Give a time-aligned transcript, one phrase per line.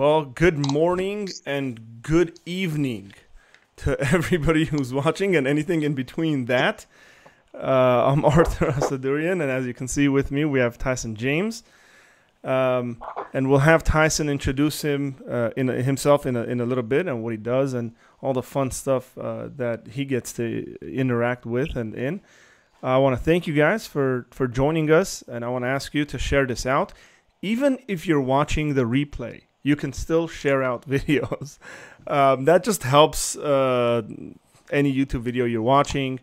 [0.00, 3.12] Well, good morning and good evening
[3.76, 6.86] to everybody who's watching and anything in between that.
[7.52, 11.64] Uh, I'm Arthur Asadurian, and as you can see with me, we have Tyson James.
[12.42, 16.64] Um, and we'll have Tyson introduce him uh, in a, himself in a, in a
[16.64, 20.32] little bit and what he does and all the fun stuff uh, that he gets
[20.32, 22.22] to interact with and in.
[22.82, 25.92] I want to thank you guys for for joining us, and I want to ask
[25.92, 26.94] you to share this out.
[27.42, 31.58] Even if you're watching the replay, you can still share out videos.
[32.06, 34.02] Um, that just helps uh,
[34.70, 36.20] any YouTube video you're watching.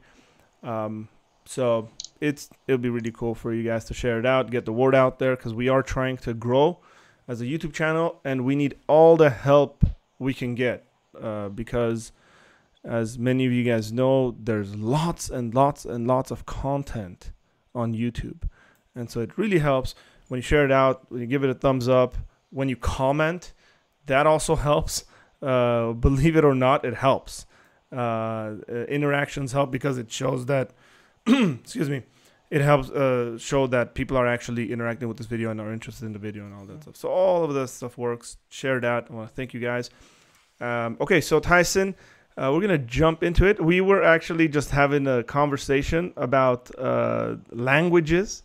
[0.63, 1.07] Um,
[1.45, 1.89] so
[2.19, 4.95] it's it'll be really cool for you guys to share it out, get the word
[4.95, 6.79] out there, because we are trying to grow
[7.27, 9.83] as a YouTube channel, and we need all the help
[10.19, 10.85] we can get.
[11.19, 12.11] Uh, because
[12.83, 17.31] as many of you guys know, there's lots and lots and lots of content
[17.73, 18.43] on YouTube.
[18.95, 19.93] And so it really helps
[20.27, 22.15] when you share it out, when you give it a thumbs up,
[22.49, 23.53] when you comment,
[24.05, 25.05] that also helps.
[25.41, 27.45] Uh, believe it or not, it helps.
[27.91, 28.55] Uh,
[28.89, 30.71] interactions help because it shows that,
[31.27, 32.03] excuse me,
[32.49, 36.05] it helps uh, show that people are actually interacting with this video and are interested
[36.05, 36.95] in the video and all that stuff.
[36.95, 38.37] So all of this stuff works.
[38.49, 39.07] Share that.
[39.09, 39.89] I want to thank you guys.
[40.59, 41.95] Um, okay, so Tyson,
[42.37, 43.63] uh, we're gonna jump into it.
[43.63, 48.43] We were actually just having a conversation about uh, languages,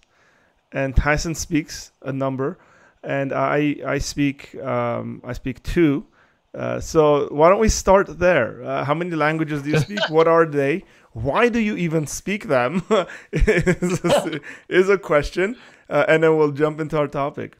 [0.73, 2.59] and Tyson speaks a number,
[3.03, 6.07] and I I speak um, I speak two.
[6.55, 8.63] Uh, so why don't we start there?
[8.63, 10.01] Uh, how many languages do you speak?
[10.11, 10.85] what are they?
[11.13, 12.83] Why do you even speak them?
[13.33, 15.57] is, a, is a question,
[15.89, 17.59] uh, and then we'll jump into our topic.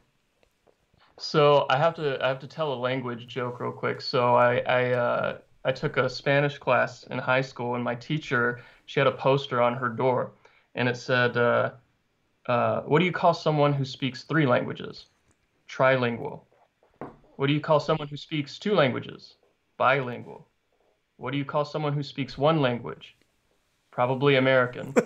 [1.17, 4.01] So I have to I have to tell a language joke real quick.
[4.01, 8.61] So I I uh, I took a Spanish class in high school, and my teacher
[8.85, 10.31] she had a poster on her door,
[10.75, 11.71] and it said, uh,
[12.47, 15.05] uh, "What do you call someone who speaks three languages?
[15.73, 16.41] Trilingual.
[17.37, 19.37] What do you call someone who speaks two languages?
[19.77, 20.47] Bilingual.
[21.17, 23.15] What do you call someone who speaks one language?
[23.91, 24.93] Probably American."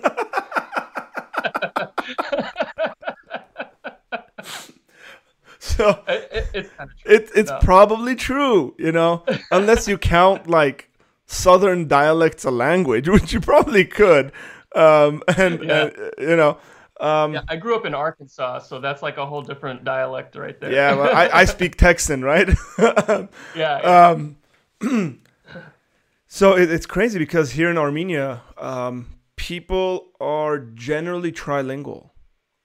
[5.58, 7.58] so it, it, it's kind of it, it's no.
[7.60, 10.90] probably true, you know, unless you count like
[11.26, 14.32] southern dialects a language, which you probably could.
[14.74, 15.84] Um, and, yeah.
[15.84, 16.58] and you know,
[17.00, 20.58] um, yeah, I grew up in Arkansas, so that's like a whole different dialect right
[20.60, 20.72] there.
[20.72, 22.48] Yeah, well, I, I speak Texan, right?
[23.54, 23.76] yeah.
[23.80, 24.36] Um,
[26.26, 32.10] so it, it's crazy because here in Armenia, um, people are generally trilingual.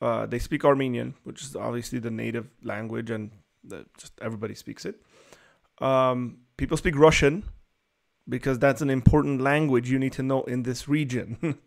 [0.01, 3.31] Uh, they speak Armenian, which is obviously the native language, and
[3.63, 4.95] the, just everybody speaks it.
[5.79, 7.43] Um, people speak Russian
[8.27, 11.37] because that's an important language you need to know in this region.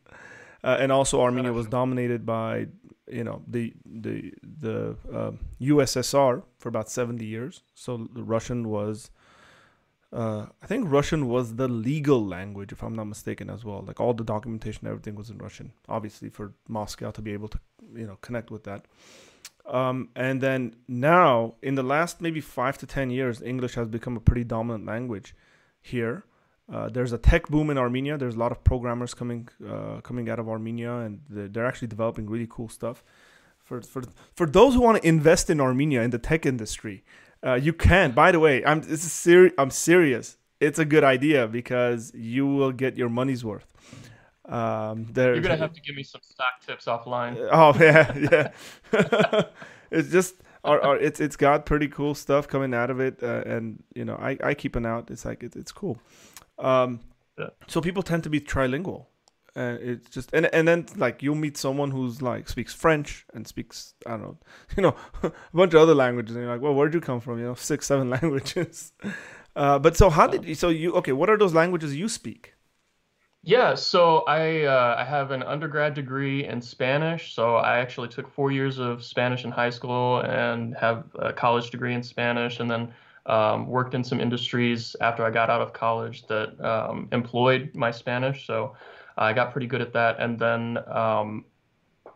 [0.65, 2.69] uh, and also, Armenia was dominated by
[3.09, 7.63] you know the the the uh, USSR for about seventy years.
[7.75, 9.11] So the Russian was
[10.13, 13.83] uh, I think Russian was the legal language, if I'm not mistaken, as well.
[13.87, 15.73] Like all the documentation, everything was in Russian.
[15.89, 17.59] Obviously, for Moscow to be able to,
[17.95, 18.87] you know, connect with that.
[19.67, 24.17] Um, and then now, in the last maybe five to ten years, English has become
[24.17, 25.35] a pretty dominant language
[25.83, 26.25] here.
[26.73, 28.19] Uh, there's a tech boom in Armenia.
[28.19, 32.29] There's a lot of programmers coming uh, coming out of Armenia, and they're actually developing
[32.29, 33.05] really cool stuff.
[33.59, 34.03] For for
[34.35, 37.05] for those who want to invest in Armenia in the tech industry,
[37.45, 38.13] uh, you can.
[38.13, 39.55] By the way, I'm this is serious.
[39.59, 40.39] I'm serious.
[40.59, 43.67] It's a good idea because you will get your money's worth.
[44.49, 47.37] Um, there, You're gonna have to give me some stock tips offline.
[47.53, 48.51] Oh yeah,
[48.93, 49.43] yeah.
[49.91, 50.35] it's just
[50.65, 54.05] our, our, it's it's got pretty cool stuff coming out of it, uh, and you
[54.05, 55.11] know I, I keep an out.
[55.11, 55.99] It's like it, it's cool.
[56.59, 57.01] Um,
[57.39, 57.49] yeah.
[57.67, 59.07] So people tend to be trilingual.
[59.55, 63.47] And it's just and and then like you'll meet someone who's like speaks French and
[63.47, 64.39] speaks I don't know
[64.77, 66.37] you know a bunch of other languages.
[66.37, 67.39] And you're like well where'd you come from?
[67.39, 68.93] You know six seven languages.
[69.55, 72.55] Uh, but so how did you so you okay what are those languages you speak?
[73.43, 77.35] Yeah so I uh, I have an undergrad degree in Spanish.
[77.35, 81.71] So I actually took four years of Spanish in high school and have a college
[81.71, 82.61] degree in Spanish.
[82.61, 82.93] And then
[83.27, 87.91] um, worked in some industries after I got out of college that um, employed my
[87.91, 88.75] Spanish so
[89.19, 90.21] I got pretty good at that.
[90.21, 91.45] And then um,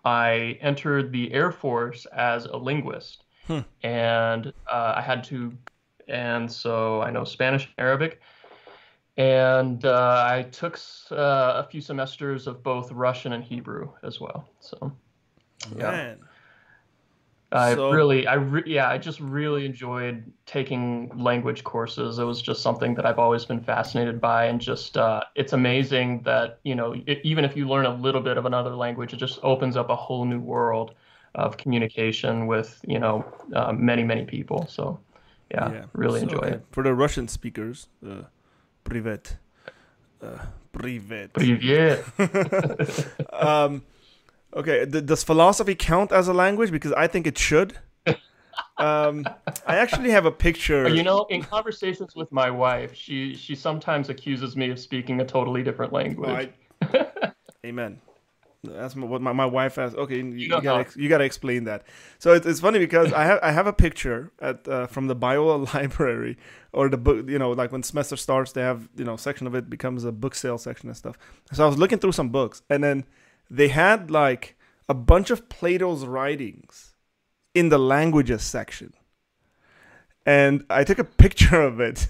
[0.05, 3.25] I entered the Air Force as a linguist.
[3.47, 3.61] Hmm.
[3.83, 5.57] And uh, I had to,
[6.09, 8.21] and so I know Spanish and Arabic.
[9.17, 10.79] And uh, I took
[11.11, 11.15] uh,
[11.57, 14.49] a few semesters of both Russian and Hebrew as well.
[14.61, 14.93] So,
[15.77, 15.91] yeah.
[15.91, 16.19] Man.
[17.53, 22.19] I so, really, I re- yeah, I just really enjoyed taking language courses.
[22.19, 26.23] It was just something that I've always been fascinated by, and just uh, it's amazing
[26.23, 29.17] that you know it, even if you learn a little bit of another language, it
[29.17, 30.95] just opens up a whole new world
[31.35, 33.25] of communication with you know
[33.55, 34.67] uh, many many people.
[34.69, 35.01] So
[35.51, 35.85] yeah, yeah.
[35.93, 36.51] really so, enjoy okay.
[36.51, 36.65] it.
[36.71, 38.23] For the Russian speakers, uh,
[38.85, 39.39] privet.
[40.23, 40.39] Uh,
[40.73, 41.33] privet.
[41.33, 42.05] Privet.
[43.33, 43.83] um,
[44.55, 46.71] okay, th- does philosophy count as a language?
[46.71, 47.79] Because I think it should.
[48.77, 49.27] Um,
[49.67, 50.89] I actually have a picture.
[50.89, 55.25] You know, in conversations with my wife, she she sometimes accuses me of speaking a
[55.25, 56.51] totally different language.
[56.83, 57.07] I,
[57.67, 58.01] amen.
[58.63, 59.97] That's what my, my wife asked.
[59.97, 61.85] Okay, you, you, you gotta you gotta explain that.
[62.19, 65.17] So it's, it's funny because I have I have a picture at uh, from the
[65.17, 66.37] Biola library
[66.73, 67.29] or the book.
[67.29, 70.13] You know, like when semester starts, they have you know section of it becomes a
[70.13, 71.17] book sale section and stuff.
[71.53, 73.05] So I was looking through some books, and then
[73.51, 74.57] they had like
[74.89, 76.95] a bunch of Plato's writings
[77.55, 78.95] in the languages section,
[80.25, 82.09] and I took a picture of it.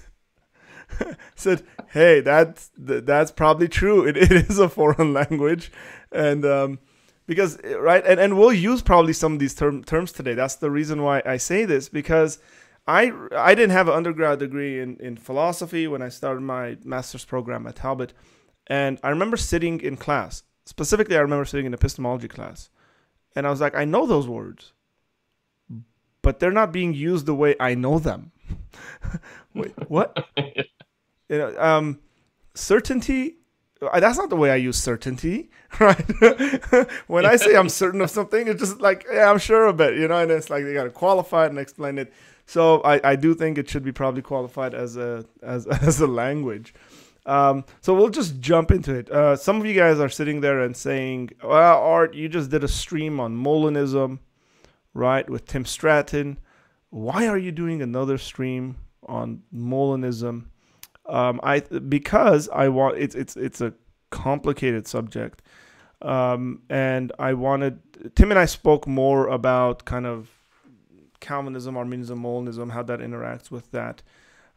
[1.35, 4.05] said, "Hey, that's that's probably true.
[4.05, 5.71] It, it is a foreign language."
[6.11, 6.79] and um,
[7.27, 10.69] because right and, and we'll use probably some of these term, terms today that's the
[10.69, 12.39] reason why i say this because
[12.87, 17.25] i i didn't have an undergrad degree in, in philosophy when i started my master's
[17.25, 18.13] program at talbot
[18.67, 22.69] and i remember sitting in class specifically i remember sitting in epistemology class
[23.35, 24.73] and i was like i know those words
[26.21, 28.31] but they're not being used the way i know them
[29.55, 31.99] wait what you know um
[32.53, 33.37] certainty
[33.99, 35.49] that's not the way I use certainty,
[35.79, 36.05] right?
[37.07, 39.97] when I say I'm certain of something, it's just like, yeah, I'm sure of it,
[39.97, 42.13] you know, and it's like they got to qualify it and explain it.
[42.45, 46.07] So I, I do think it should be probably qualified as a as as a
[46.07, 46.73] language.
[47.25, 49.09] Um, so we'll just jump into it.
[49.11, 52.63] Uh, some of you guys are sitting there and saying, "Well, Art, you just did
[52.63, 54.19] a stream on Molinism,
[54.93, 56.39] right, with Tim Stratton.
[56.89, 60.45] Why are you doing another stream on Molinism?"
[61.05, 63.73] Um, I because I want it's it's it's a
[64.09, 65.41] complicated subject,
[66.01, 67.79] um, and I wanted
[68.15, 70.29] Tim and I spoke more about kind of
[71.19, 74.01] Calvinism, Arminianism, Molinism, how that interacts with that,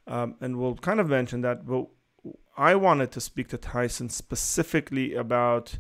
[0.07, 1.67] um, and we'll kind of mention that.
[1.67, 1.89] But
[2.57, 5.79] I wanted to speak to Tyson specifically about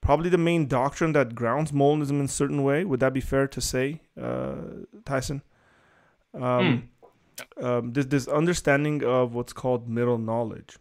[0.00, 2.84] probably the main doctrine that grounds Molinism in a certain way.
[2.84, 4.54] Would that be fair to say, uh,
[5.04, 5.42] Tyson?
[6.34, 6.82] Um, mm
[7.60, 10.76] um, this this understanding of what's called middle knowledge.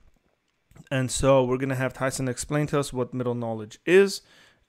[0.91, 4.22] And so we're gonna have Tyson explain to us what middle knowledge is,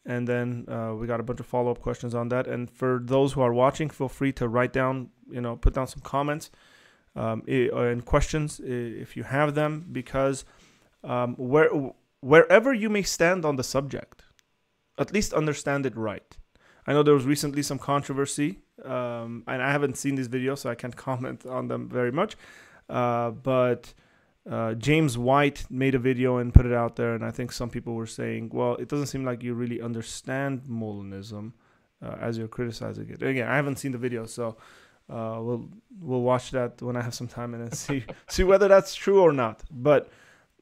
[0.04, 2.46] and then uh, we got a bunch of follow up questions on that.
[2.46, 5.86] And for those who are watching, feel free to write down, you know, put down
[5.86, 6.50] some comments
[7.16, 10.44] um, and questions if you have them, because
[11.02, 11.70] um, where
[12.20, 14.22] wherever you may stand on the subject,
[14.98, 16.36] at least understand it right.
[16.86, 20.70] I know there was recently some controversy, um, and I haven't seen these videos, so
[20.70, 22.36] I can't comment on them very much.
[22.88, 23.94] Uh, but
[24.50, 27.70] uh, James White made a video and put it out there, and I think some
[27.70, 31.52] people were saying, "Well, it doesn't seem like you really understand Molinism
[32.02, 34.56] uh, as you're criticizing it." Again, I haven't seen the video, so
[35.10, 35.68] uh, we'll
[36.00, 39.20] we'll watch that when I have some time and then see see whether that's true
[39.20, 39.62] or not.
[39.70, 40.10] But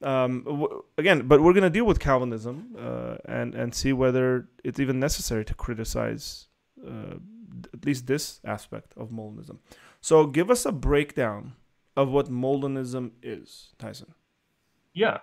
[0.03, 4.81] um, w- again, but we're gonna deal with Calvinism uh, and and see whether it's
[4.81, 6.49] even necessary to criticize
[6.87, 7.17] uh,
[7.73, 9.59] at least this aspect of Molinism.
[10.01, 11.53] So, give us a breakdown
[11.97, 14.15] of what Molinism is, Tyson.
[14.93, 15.19] Yeah.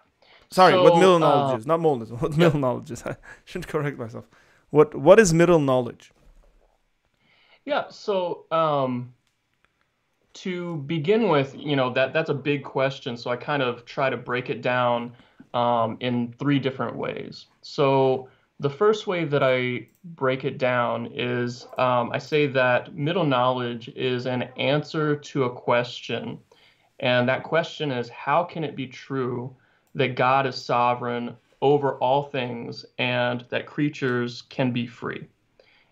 [0.52, 2.12] Sorry, so, what middle knowledge uh, is, not Molinism.
[2.22, 2.38] What yeah.
[2.38, 3.06] middle knowledge is?
[3.06, 4.26] I should correct myself.
[4.70, 6.12] What What is middle knowledge?
[7.70, 7.90] Yeah.
[7.90, 8.46] So.
[8.52, 9.14] Um,
[10.32, 13.18] to begin with, you know that that's a big question.
[13.18, 15.14] So I kind of try to break it down
[15.54, 17.48] um, in three different ways.
[17.62, 23.26] So the first way that I break it down is um, I say that middle
[23.26, 26.40] knowledge is an answer to a question,
[27.00, 29.54] and that question is how can it be true
[29.96, 35.28] that God is sovereign over all things and that creatures can be free?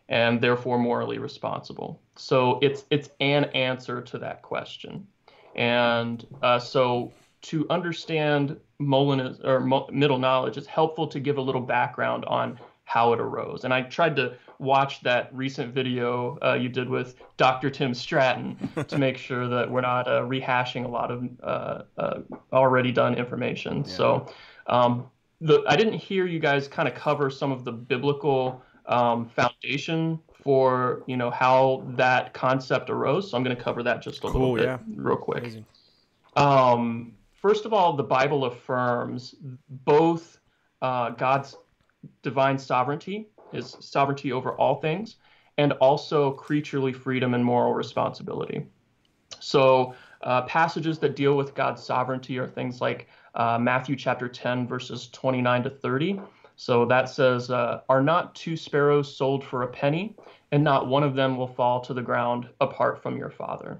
[0.09, 2.01] And therefore morally responsible.
[2.15, 5.07] So it's it's an answer to that question,
[5.55, 7.11] and uh, so
[7.43, 13.11] to understand Molinism or middle knowledge, it's helpful to give a little background on how
[13.13, 13.63] it arose.
[13.65, 17.69] And I tried to watch that recent video uh, you did with Dr.
[17.69, 22.19] Tim Stratton to make sure that we're not uh, rehashing a lot of uh, uh,
[22.53, 23.79] already done information.
[23.79, 23.93] Yeah.
[23.93, 24.33] So
[24.67, 25.07] um,
[25.41, 30.19] the, I didn't hear you guys kind of cover some of the biblical um, foundation
[30.43, 33.31] for you know how that concept arose.
[33.31, 34.77] So I'm going to cover that just a cool, little bit yeah.
[34.95, 35.63] real quick.
[36.35, 39.35] Um, first of all, the Bible affirms
[39.69, 40.39] both
[40.81, 41.55] uh, God's
[42.21, 45.17] divine sovereignty, His sovereignty over all things,
[45.57, 48.65] and also creaturely freedom and moral responsibility.
[49.39, 54.67] So uh, passages that deal with God's sovereignty are things like uh, Matthew chapter 10
[54.67, 56.19] verses 29 to 30
[56.57, 60.15] so that says, uh, Are not two sparrows sold for a penny,
[60.51, 63.79] and not one of them will fall to the ground apart from your Father?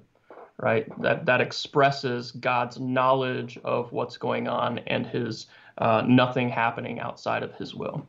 [0.59, 0.87] right?
[1.01, 7.43] That that expresses God's knowledge of what's going on and His uh, nothing happening outside
[7.43, 8.07] of His will.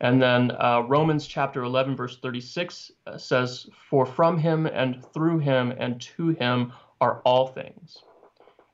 [0.00, 5.40] And then uh, Romans chapter 11, verse 36 uh, says, For from him and through
[5.40, 7.98] him and to him are all things.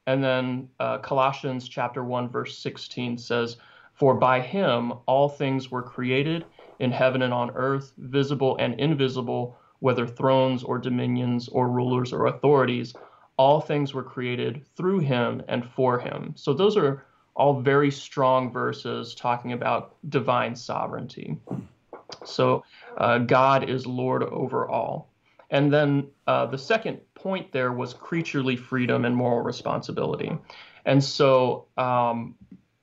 [0.06, 3.56] And then uh, Colossians chapter 1, verse 16 says,
[4.04, 6.44] For by him all things were created
[6.78, 12.26] in heaven and on earth, visible and invisible, whether thrones or dominions or rulers or
[12.26, 12.94] authorities.
[13.38, 16.34] All things were created through him and for him.
[16.36, 21.38] So those are all very strong verses talking about divine sovereignty.
[22.26, 22.62] So
[22.98, 25.14] uh, God is Lord over all.
[25.50, 30.36] And then uh, the second point there was creaturely freedom and moral responsibility.
[30.84, 32.34] And so um,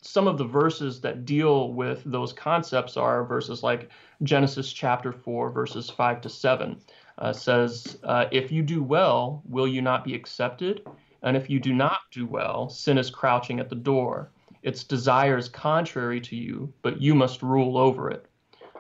[0.01, 3.89] some of the verses that deal with those concepts are verses like
[4.24, 6.77] Genesis chapter 4, verses 5 to 7.
[7.17, 10.81] Uh, says, uh, If you do well, will you not be accepted?
[11.22, 14.31] And if you do not do well, sin is crouching at the door
[14.63, 18.27] its desires contrary to you, but you must rule over it.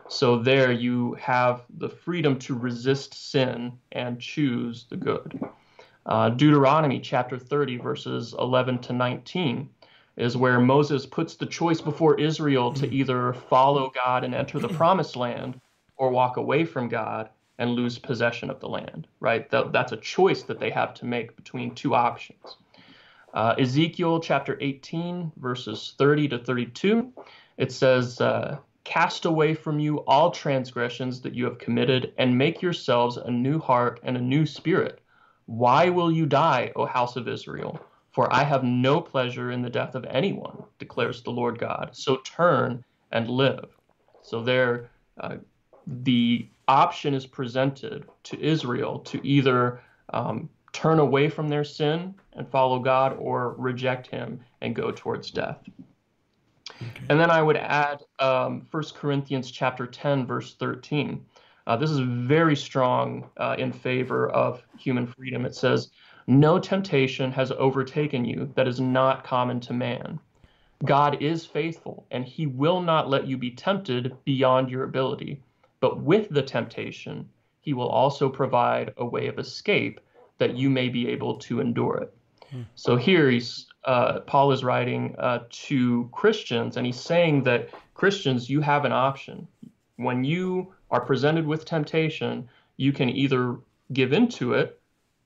[0.07, 5.39] So there you have the freedom to resist sin and choose the good.
[6.05, 9.69] Uh, Deuteronomy chapter 30, verses 11 to 19,
[10.17, 14.67] is where Moses puts the choice before Israel to either follow God and enter the
[14.79, 15.59] promised land
[15.97, 19.49] or walk away from God and lose possession of the land, right?
[19.51, 22.57] That, that's a choice that they have to make between two options.
[23.33, 27.13] Uh, Ezekiel chapter 18, verses 30 to 32,
[27.57, 32.61] it says, uh, Cast away from you all transgressions that you have committed, and make
[32.61, 34.99] yourselves a new heart and a new spirit.
[35.45, 37.79] Why will you die, O house of Israel?
[38.11, 41.91] For I have no pleasure in the death of anyone, declares the Lord God.
[41.93, 43.69] So turn and live.
[44.21, 44.89] So there,
[45.19, 45.37] uh,
[45.87, 49.81] the option is presented to Israel to either
[50.13, 55.31] um, turn away from their sin and follow God or reject him and go towards
[55.31, 55.59] death.
[56.81, 57.05] Okay.
[57.09, 61.25] And then I would add um, 1 Corinthians chapter 10, verse 13.
[61.67, 65.45] Uh, this is very strong uh, in favor of human freedom.
[65.45, 65.91] It says,
[66.27, 70.19] No temptation has overtaken you that is not common to man.
[70.83, 75.41] God is faithful, and he will not let you be tempted beyond your ability.
[75.79, 79.99] But with the temptation, he will also provide a way of escape
[80.37, 82.17] that you may be able to endure it.
[82.49, 82.61] Hmm.
[82.75, 88.49] So here he's uh, Paul is writing uh, to Christians, and he's saying that Christians,
[88.49, 89.47] you have an option.
[89.97, 93.57] When you are presented with temptation, you can either
[93.93, 94.80] give into it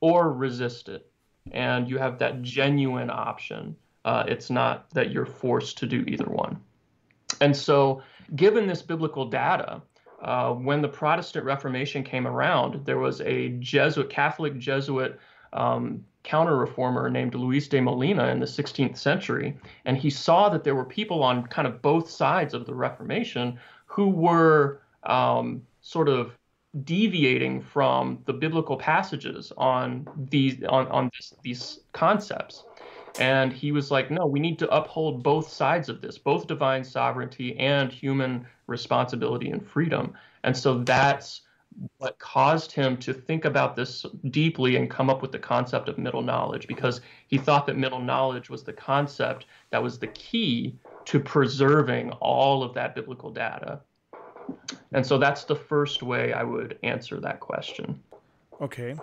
[0.05, 1.07] or resist it,
[1.51, 3.75] and you have that genuine option.
[4.05, 6.61] Uh, it's not that you're forced to do either one.
[7.41, 8.03] And so,
[8.35, 9.81] given this biblical data,
[10.21, 15.19] uh, when the Protestant Reformation came around, there was a Jesuit, Catholic Jesuit
[15.53, 20.63] um, counter reformer named Luis de Molina in the 16th century, and he saw that
[20.63, 26.09] there were people on kind of both sides of the Reformation who were um, sort
[26.09, 26.37] of
[26.83, 32.63] deviating from the biblical passages on these on, on this, these concepts.
[33.17, 36.83] And he was like, no, we need to uphold both sides of this, both divine
[36.83, 40.13] sovereignty and human responsibility and freedom.
[40.43, 41.41] And so that's
[41.97, 45.97] what caused him to think about this deeply and come up with the concept of
[45.97, 50.77] middle knowledge because he thought that middle knowledge was the concept that was the key
[51.05, 53.81] to preserving all of that biblical data.
[54.91, 58.01] And so that's the first way I would answer that question.
[58.61, 58.95] Okay.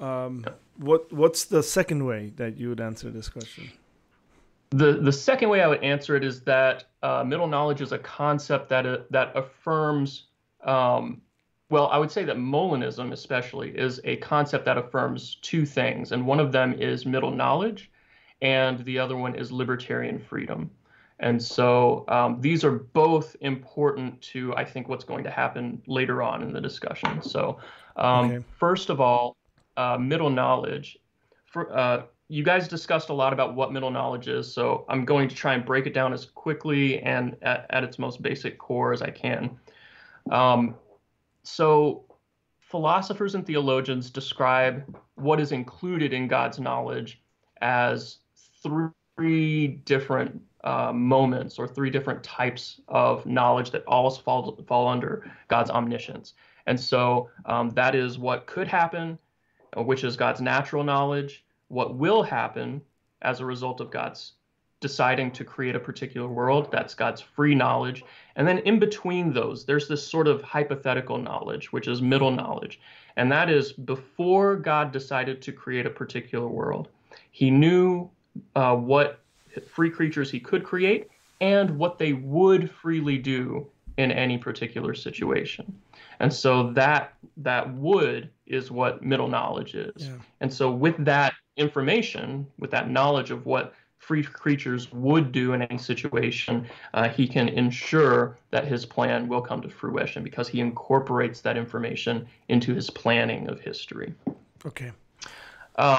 [0.00, 0.44] Um,
[0.76, 3.70] what what's the second way that you would answer this question?
[4.70, 7.98] The the second way I would answer it is that uh, middle knowledge is a
[7.98, 10.24] concept that uh, that affirms.
[10.64, 11.20] Um,
[11.70, 16.26] well, I would say that Molinism, especially, is a concept that affirms two things, and
[16.26, 17.90] one of them is middle knowledge,
[18.42, 20.70] and the other one is libertarian freedom.
[21.24, 26.22] And so um, these are both important to, I think, what's going to happen later
[26.22, 27.22] on in the discussion.
[27.22, 27.58] So,
[27.96, 28.44] um, okay.
[28.58, 29.34] first of all,
[29.78, 30.98] uh, middle knowledge.
[31.46, 35.30] For, uh, you guys discussed a lot about what middle knowledge is, so I'm going
[35.30, 38.92] to try and break it down as quickly and at, at its most basic core
[38.92, 39.58] as I can.
[40.30, 40.74] Um,
[41.42, 42.04] so,
[42.60, 47.22] philosophers and theologians describe what is included in God's knowledge
[47.62, 48.18] as
[48.62, 55.30] three different uh, moments or three different types of knowledge that all fall, fall under
[55.48, 56.34] God's omniscience.
[56.66, 59.18] And so um, that is what could happen,
[59.76, 62.80] which is God's natural knowledge, what will happen
[63.22, 64.32] as a result of God's
[64.80, 66.70] deciding to create a particular world.
[66.70, 68.04] That's God's free knowledge.
[68.36, 72.80] And then in between those, there's this sort of hypothetical knowledge, which is middle knowledge.
[73.16, 76.88] And that is before God decided to create a particular world,
[77.30, 78.10] he knew
[78.56, 79.23] uh, what
[79.60, 81.08] free creatures he could create
[81.40, 85.80] and what they would freely do in any particular situation.
[86.20, 89.92] And so that that would is what middle knowledge is.
[89.96, 90.16] Yeah.
[90.40, 95.62] And so with that information, with that knowledge of what free creatures would do in
[95.62, 100.60] any situation, uh, he can ensure that his plan will come to fruition because he
[100.60, 104.14] incorporates that information into his planning of history.
[104.66, 104.92] Okay.
[105.76, 105.98] Uh,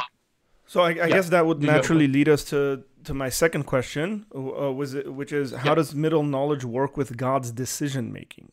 [0.65, 1.07] so I, I yeah.
[1.07, 4.39] guess that would naturally lead us to to my second question, uh,
[4.71, 5.75] was it, which is how yeah.
[5.75, 8.51] does middle knowledge work with God's decision making?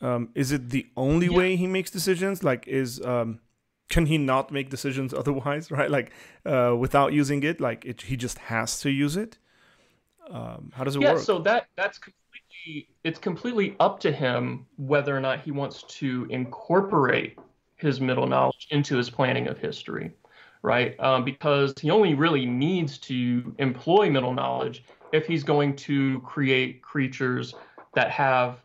[0.00, 1.36] Um, is it the only yeah.
[1.36, 2.42] way he makes decisions?
[2.42, 3.40] Like, is um,
[3.88, 5.70] can he not make decisions otherwise?
[5.70, 5.90] Right?
[5.90, 6.12] Like,
[6.44, 9.38] uh, without using it, like it, he just has to use it.
[10.28, 11.18] Um, how does it yeah, work?
[11.18, 15.82] Yeah, so that that's completely it's completely up to him whether or not he wants
[15.84, 17.38] to incorporate
[17.76, 20.12] his middle knowledge into his planning of history,
[20.62, 20.98] right?
[21.00, 26.82] Um, because he only really needs to employ middle knowledge if he's going to create
[26.82, 27.54] creatures
[27.94, 28.60] that have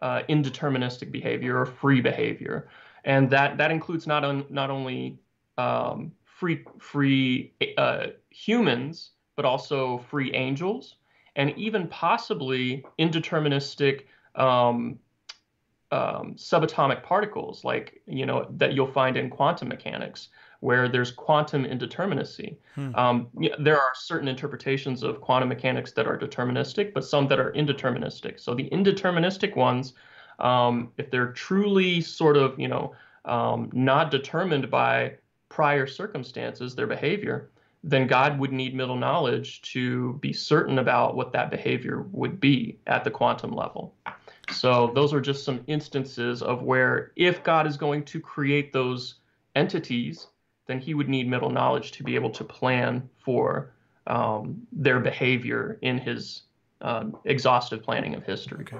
[0.00, 2.68] uh, indeterministic behavior or free behavior,
[3.04, 5.18] and that that includes not on, not only
[5.58, 10.96] um, free free uh, humans but also free angels
[11.36, 14.02] and even possibly indeterministic
[14.34, 14.98] um,
[15.92, 20.28] um, subatomic particles like you know that you'll find in quantum mechanics
[20.60, 22.56] where there's quantum indeterminacy.
[22.74, 22.94] Hmm.
[22.94, 27.52] Um, there are certain interpretations of quantum mechanics that are deterministic, but some that are
[27.52, 28.38] indeterministic.
[28.38, 29.94] So the indeterministic ones,
[30.38, 32.94] um, if they're truly sort of, you know,
[33.24, 35.14] um, not determined by
[35.48, 37.50] prior circumstances, their behavior,
[37.82, 42.78] then God would need middle knowledge to be certain about what that behavior would be
[42.86, 43.94] at the quantum level.
[44.50, 49.14] So those are just some instances of where if God is going to create those
[49.54, 50.26] entities
[50.70, 53.72] then he would need middle knowledge to be able to plan for
[54.06, 56.42] um, their behavior in his
[56.80, 58.62] um, exhaustive planning of history.
[58.62, 58.78] Okay.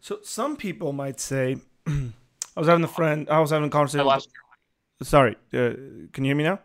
[0.00, 2.12] So some people might say, I
[2.56, 4.00] was having a friend, I was having a conversation.
[4.00, 4.30] I lost
[4.98, 5.74] with, sorry, uh,
[6.12, 6.60] can you hear me now?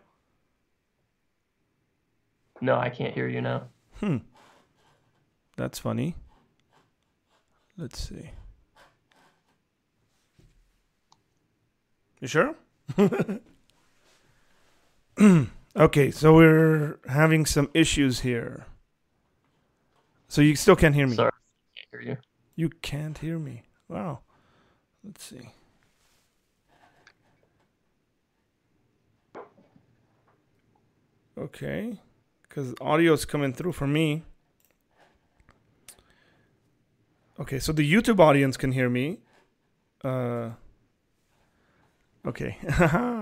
[2.60, 3.64] No, I can't hear you now.
[4.00, 4.18] Hmm.
[5.56, 6.14] That's funny.
[7.76, 8.30] Let's see.
[12.20, 12.54] You sure?
[15.76, 18.66] okay, so we're having some issues here.
[20.28, 21.16] So you still can't hear me.
[21.16, 22.18] Sorry, I can't hear you.
[22.56, 23.62] You can't hear me.
[23.88, 24.20] Wow.
[25.04, 25.50] Let's see.
[31.36, 31.98] Okay,
[32.42, 34.22] because audio is coming through for me.
[37.40, 39.18] Okay, so the YouTube audience can hear me.
[40.04, 40.50] Uh,
[42.26, 42.58] okay.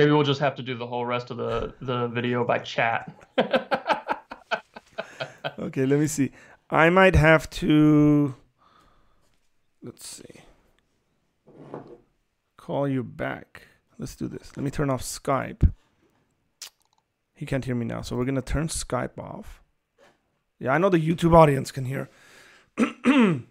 [0.00, 3.12] Maybe we'll just have to do the whole rest of the, the video by chat.
[5.58, 6.30] okay, let me see.
[6.70, 8.34] I might have to.
[9.82, 10.40] Let's see.
[12.56, 13.64] Call you back.
[13.98, 14.56] Let's do this.
[14.56, 15.70] Let me turn off Skype.
[17.34, 19.62] He can't hear me now, so we're gonna turn Skype off.
[20.58, 22.08] Yeah, I know the YouTube audience can hear.
[23.04, 23.44] and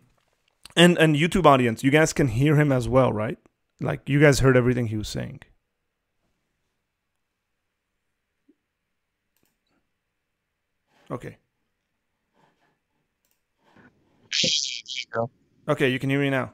[0.75, 3.37] and YouTube audience, you guys can hear him as well, right?
[3.79, 5.41] Like you guys heard everything he was saying.
[11.11, 11.37] Okay.
[15.67, 16.53] Okay, you can hear me now.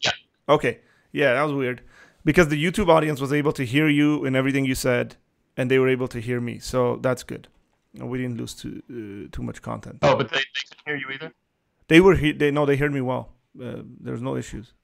[0.00, 0.10] Yeah.
[0.48, 0.80] Okay.
[1.12, 1.82] Yeah, that was weird
[2.24, 5.16] because the YouTube audience was able to hear you and everything you said,
[5.56, 6.58] and they were able to hear me.
[6.58, 7.48] So that's good.
[7.94, 9.98] We didn't lose too uh, too much content.
[10.02, 11.32] Oh, but they, they couldn't hear you either.
[11.88, 13.32] They were he- they no they heard me well.
[13.60, 14.74] Uh, there's no issues.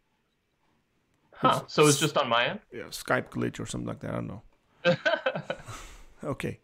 [1.33, 1.61] Huh.
[1.65, 2.61] It's, so it's just on my end.
[2.73, 4.11] Yeah, Skype glitch or something like that.
[4.11, 4.43] I don't know.
[6.25, 6.59] okay.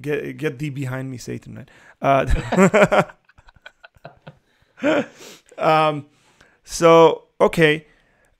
[0.00, 1.66] Get get thee behind me, Satan.
[2.02, 2.26] Right?
[4.82, 5.04] Uh,
[5.58, 6.06] um,
[6.64, 7.86] so okay.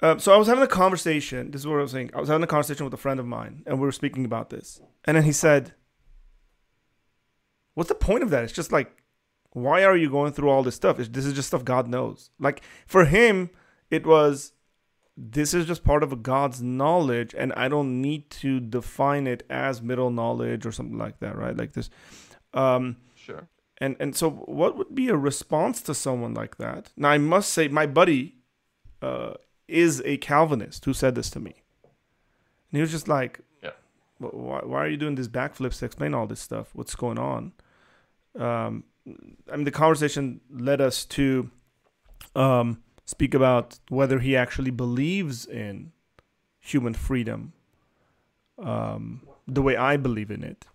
[0.03, 1.51] Uh, so I was having a conversation.
[1.51, 2.11] This is what I was saying.
[2.15, 4.49] I was having a conversation with a friend of mine, and we were speaking about
[4.49, 4.81] this.
[5.05, 5.75] And then he said,
[7.75, 8.45] "What's the point of that?
[8.45, 9.01] It's just like,
[9.53, 10.97] why are you going through all this stuff?
[10.97, 12.31] This is just stuff God knows.
[12.39, 13.51] Like for him,
[13.91, 14.53] it was
[15.17, 19.83] this is just part of God's knowledge, and I don't need to define it as
[19.83, 21.57] middle knowledge or something like that, right?
[21.57, 21.91] Like this.
[22.55, 23.49] Um, sure.
[23.79, 26.91] And and so, what would be a response to someone like that?
[26.97, 28.37] Now, I must say, my buddy
[29.03, 29.35] uh,
[29.69, 33.71] is a Calvinist who said this to me, and he was just like, "Yeah,
[34.19, 36.69] why, why are you doing these backflips to explain all this stuff?
[36.75, 37.53] What's going on?"
[38.39, 38.85] um,
[39.51, 41.51] I mean, the conversation led us to
[42.35, 42.83] um,
[43.15, 43.67] speak about
[43.99, 45.93] whether he actually believes in
[46.71, 47.53] human freedom
[48.59, 49.23] um,
[49.57, 50.67] the way I believe in it.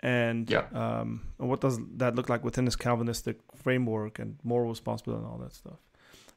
[0.00, 0.66] And Yeah.
[0.82, 5.38] um, what does that look like within his Calvinistic framework and moral responsibility and all
[5.38, 5.78] that stuff?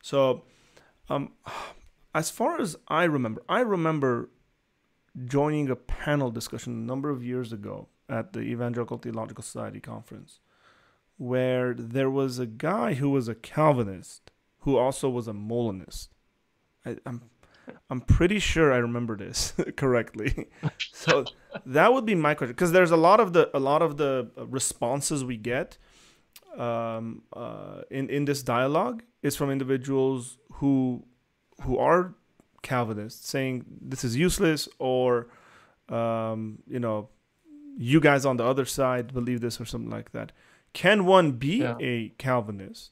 [0.02, 0.44] So,
[1.10, 1.24] um,
[2.14, 4.30] as far as I remember, I remember
[5.26, 10.40] joining a panel discussion a number of years ago at the Evangelical Theological Society conference,
[11.18, 14.32] where there was a guy who was a Calvinist
[14.66, 16.10] who also was a Molinist.
[16.86, 17.22] I, I'm
[17.90, 20.48] I'm pretty sure I remember this correctly.
[20.94, 21.26] so
[21.66, 24.30] that would be my question because there's a lot of the a lot of the
[24.38, 25.78] responses we get
[26.58, 31.04] um, uh, in in this dialogue is from individuals who
[31.64, 32.14] who are
[32.62, 35.28] Calvinists saying this is useless or
[35.90, 37.10] um, you know
[37.78, 40.32] you guys on the other side believe this or something like that.
[40.74, 41.76] Can one be Yeah.
[41.80, 42.92] a Calvinist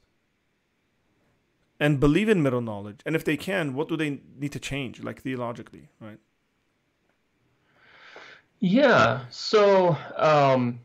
[1.84, 3.02] and believe in middle knowledge?
[3.06, 6.18] And if they can, what do they need to change, like theologically, right?
[8.60, 9.26] Yeah.
[9.30, 10.80] So, um,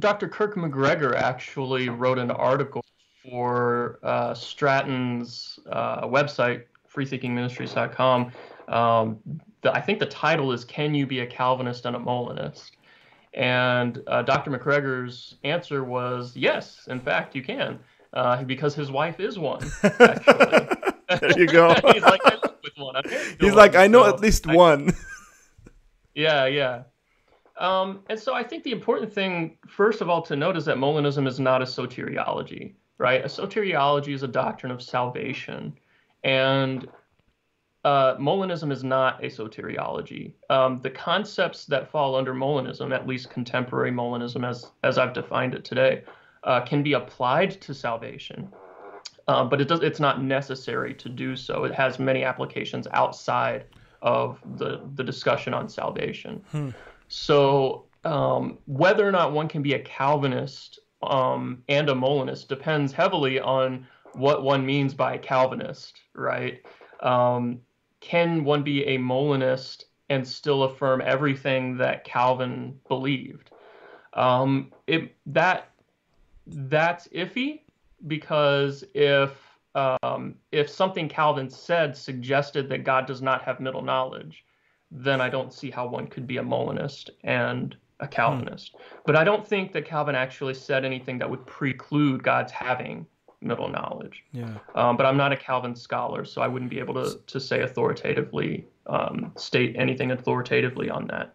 [0.00, 0.28] Dr.
[0.28, 2.84] Kirk MacGregor actually wrote an article
[3.22, 8.32] for uh, Stratton's uh, website, freethinkingministries.com.
[8.66, 9.20] Um,
[9.62, 12.76] the, I think the title is "Can You Be a Calvinist and a Molinist?"
[13.34, 14.50] And uh, Dr.
[14.50, 16.88] MacGregor's answer was yes.
[16.88, 17.78] In fact, you can,
[18.12, 19.70] uh, because his wife is one.
[19.82, 20.76] Actually,
[21.20, 21.74] There you go.
[21.92, 23.02] he's like, I live with one.
[23.04, 24.92] He's one, like, I know so at least I one.
[26.14, 26.82] yeah, yeah.
[27.58, 30.76] Um, and so I think the important thing, first of all, to note is that
[30.76, 33.22] Molinism is not a soteriology, right?
[33.22, 35.74] A soteriology is a doctrine of salvation.
[36.24, 36.88] And
[37.84, 40.34] uh, Molinism is not a soteriology.
[40.48, 45.54] Um, the concepts that fall under Molinism, at least contemporary Molinism as, as I've defined
[45.54, 46.04] it today,
[46.44, 48.48] uh, can be applied to salvation.
[49.28, 51.64] Uh, but it does, it's not necessary to do so.
[51.64, 53.64] It has many applications outside
[54.02, 56.42] of the, the discussion on salvation.
[57.08, 62.92] So um, whether or not one can be a Calvinist um, and a Molinist depends
[62.92, 66.62] heavily on what one means by Calvinist, right?
[67.00, 67.60] Um,
[68.00, 73.50] can one be a Molinist and still affirm everything that Calvin believed?
[74.14, 75.69] Um, it that
[76.50, 77.60] that's iffy
[78.06, 79.32] because if
[79.74, 84.44] um, if something Calvin said suggested that God does not have middle knowledge,
[84.90, 88.74] then I don't see how one could be a Molinist and a Calvinist.
[89.06, 93.06] But I don't think that Calvin actually said anything that would preclude God's having
[93.40, 94.24] middle knowledge.
[94.32, 94.54] Yeah.
[94.74, 97.62] Um, but I'm not a Calvin scholar, so I wouldn't be able to, to say
[97.62, 101.34] authoritatively, um, state anything authoritatively on that.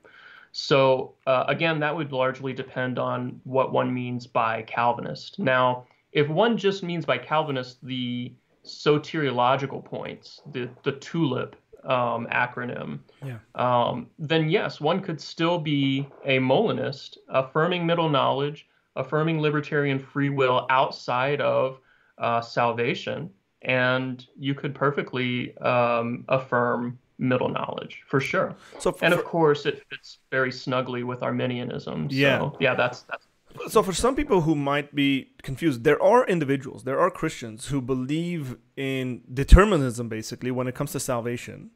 [0.58, 5.38] So uh, again, that would largely depend on what one means by Calvinist.
[5.38, 8.32] Now, if one just means by Calvinist the
[8.64, 13.40] soteriological points, the the TULIP um, acronym, Yeah.
[13.56, 18.66] um, then yes, one could still be a Molinist, affirming middle knowledge,
[18.96, 21.82] affirming libertarian free will outside of
[22.18, 23.30] uh, salvation,
[23.62, 28.56] and you could perfectly um, affirm middle knowledge for sure.
[28.80, 32.10] So for, And of course, it fits very snugly with Arminianism.
[32.10, 32.50] So, Yeah.
[32.60, 33.26] yeah, that's that's
[33.70, 37.80] so for some people who might be confused, there are individuals, there are Christians who
[37.82, 41.70] believe in determinism basically when it comes to salvation.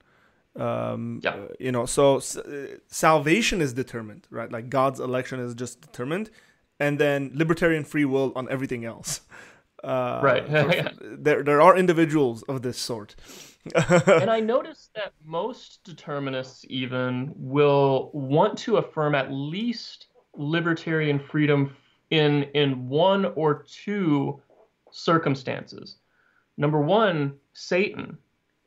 [0.56, 1.36] Um, Yeah.
[1.36, 2.22] uh, you know, so uh,
[2.88, 4.52] salvation is determined, right?
[4.52, 6.30] Like God's election is just determined,
[6.80, 9.22] and then libertarian free will on everything else.
[9.82, 10.46] Uh, Right.
[10.50, 10.92] for-
[11.26, 13.16] there, there are individuals of this sort.
[14.08, 21.76] and I noticed that most determinists even will want to affirm at least libertarian freedom
[22.10, 24.42] in in one or two
[24.92, 25.98] circumstances.
[26.58, 28.18] Number one, Satan.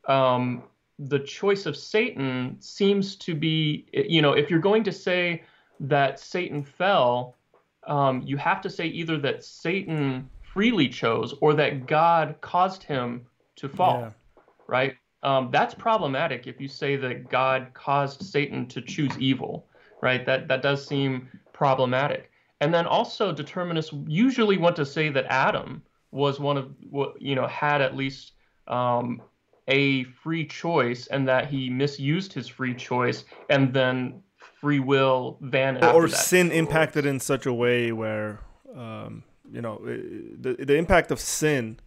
[0.09, 0.65] Um,
[0.99, 5.43] the choice of Satan seems to be, you know, if you're going to say
[5.81, 7.37] that Satan fell,
[7.87, 13.27] um, you have to say either that Satan freely chose or that God caused him
[13.57, 14.11] to fall Yeah.
[14.73, 14.97] Right?
[15.23, 19.67] Um, that's problematic if you say that God caused Satan to choose evil,
[20.01, 20.25] right?
[20.27, 22.31] That that does seem problematic.
[22.61, 27.35] And then also, determinists usually want to say that Adam was one of what you
[27.35, 28.33] know had at least
[28.67, 29.21] um,
[29.69, 34.23] a free choice, and that he misused his free choice, and then
[34.61, 35.95] free will vanished.
[35.95, 38.41] or sin impacted in such a way where
[38.75, 41.79] um, you know the the impact of sin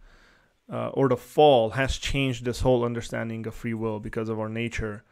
[0.72, 4.48] uh, or the fall has changed this whole understanding of free will because of our
[4.48, 5.04] nature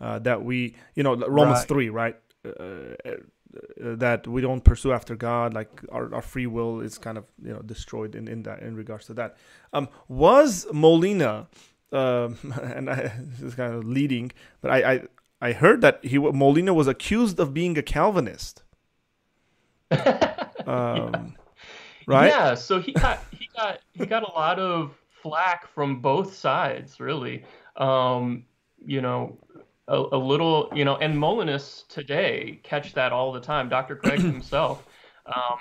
[0.00, 1.68] uh, that we you know Romans Right.
[1.68, 6.80] three right uh, uh, that we don't pursue after God, like our, our free will
[6.80, 9.36] is kind of you know destroyed in, in that in regards to that.
[9.72, 11.48] Um, was Molina,
[11.92, 15.02] um, and I, this is kind of leading, but I, I
[15.42, 18.62] I heard that he Molina was accused of being a Calvinist.
[19.90, 19.98] um,
[20.66, 21.20] yeah.
[22.06, 22.28] Right?
[22.28, 22.54] Yeah.
[22.54, 27.44] So he got he got he got a lot of flack from both sides, really.
[27.76, 28.44] Um,
[28.84, 29.38] you know,
[29.88, 33.68] a, a, little, you know, and Molinists today catch that all the time.
[33.68, 33.96] Dr.
[33.96, 34.84] Craig himself,
[35.26, 35.58] um,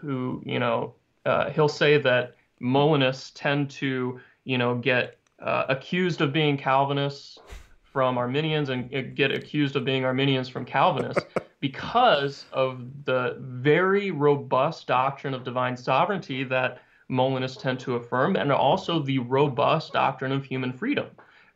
[0.00, 6.20] who, you know, uh, he'll say that Molinists tend to, you know, get uh, accused
[6.20, 7.38] of being Calvinists
[7.82, 11.24] from Arminians and uh, get accused of being Arminians from Calvinists
[11.60, 18.50] because of the very robust doctrine of divine sovereignty that Molinists tend to affirm, and
[18.52, 21.06] also the robust doctrine of human freedom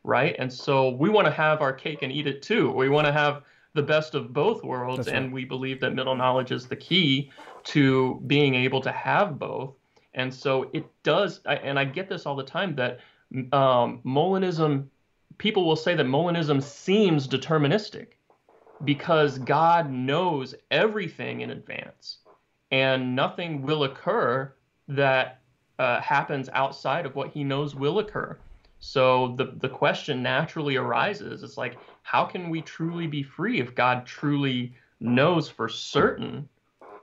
[0.03, 0.35] right?
[0.39, 2.71] And so we want to have our cake and eat it too.
[2.71, 5.15] We want to have the best of both worlds, right.
[5.15, 7.31] and we believe that middle knowledge is the key
[7.65, 9.75] to being able to have both.
[10.15, 12.99] And so it does, and I get this all the time that
[13.53, 14.87] um, Molinism,
[15.37, 18.07] people will say that Molinism seems deterministic
[18.83, 22.19] because God knows everything in advance,
[22.71, 24.51] and nothing will occur
[24.89, 25.39] that
[25.77, 28.37] uh, happens outside of what He knows will occur.
[28.79, 31.43] So the the question naturally arises.
[31.43, 36.47] It's like, how can we truly be free if God truly knows for certain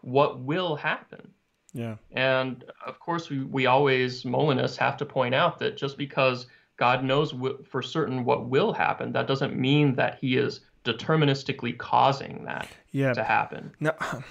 [0.03, 1.31] what will happen?
[1.73, 1.97] Yeah.
[2.13, 6.47] And of course, we, we always, Molinists, have to point out that just because
[6.79, 11.77] God knows w- for certain what will happen, that doesn't mean that he is deterministically
[11.77, 13.13] causing that yeah.
[13.13, 13.73] to happen.
[13.81, 14.25] Now, I'm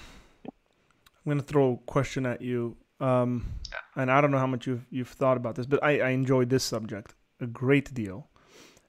[1.24, 2.76] going to throw a question at you.
[3.00, 4.02] Um, yeah.
[4.02, 6.44] And I don't know how much you've, you've thought about this, but I, I enjoy
[6.44, 8.28] this subject a great deal.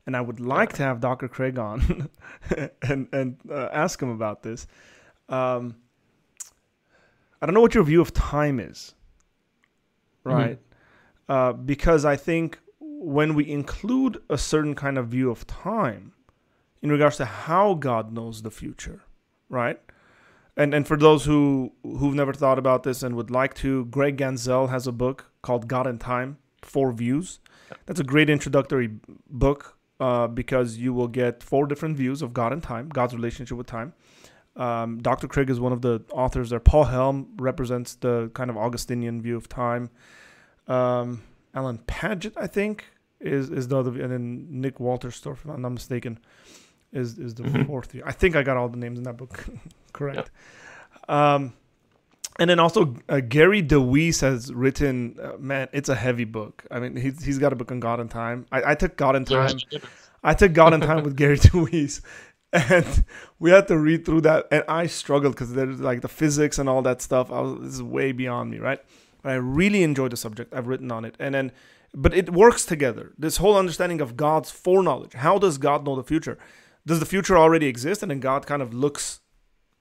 [0.06, 1.28] And I would like to have Dr.
[1.28, 2.10] Craig on
[2.82, 4.66] and and uh, ask him about this.
[5.28, 5.76] Um,
[7.42, 8.94] I don't know what your view of time is,
[10.26, 10.38] mm-hmm.
[10.38, 10.60] right?
[10.60, 11.32] Mm-hmm.
[11.32, 16.14] Uh, because I think when we include a certain kind of view of time
[16.82, 19.04] in regards to how God knows the future,
[19.50, 19.80] right?
[20.58, 24.18] And and for those who who've never thought about this and would like to, Greg
[24.18, 27.40] Ganssle has a book called God and Time: Four Views.
[27.86, 28.90] That's a great introductory
[29.30, 33.58] book uh, because you will get four different views of God and time, God's relationship
[33.58, 33.94] with time.
[34.56, 35.28] Um, Dr.
[35.28, 36.60] Craig is one of the authors there.
[36.60, 39.92] Paul Helm represents the kind of Augustinian view of time.
[40.68, 41.22] Um,
[41.54, 42.86] Alan Padgett, I think,
[43.20, 46.20] is is the other, and then Nick Wolterstorff, if I'm not mistaken,
[46.98, 47.64] is is the mm-hmm.
[47.64, 48.04] fourth view.
[48.06, 49.46] I think I got all the names in that book
[49.94, 50.32] correct.
[51.08, 51.54] Um,
[52.40, 56.66] and then also uh, Gary DeWeese has written, uh, man, it's a heavy book.
[56.70, 58.46] I mean, he's he's got a book on God and Time.
[58.52, 59.58] I, I took God and Time.
[60.24, 62.02] I took God and Time with Gary DeWeese,
[62.54, 63.06] and
[63.40, 66.70] we had to read through that, and I struggled because there's like the physics and
[66.70, 67.32] all that stuff.
[67.32, 68.80] I was this is way beyond me, right?
[69.24, 70.54] But I really enjoyed the subject.
[70.54, 71.52] I've written on it, and then,
[71.94, 73.14] but it works together.
[73.18, 75.14] This whole understanding of God's foreknowledge.
[75.14, 76.38] How does God know the future?
[76.88, 79.20] Does the future already exist, and then God kind of looks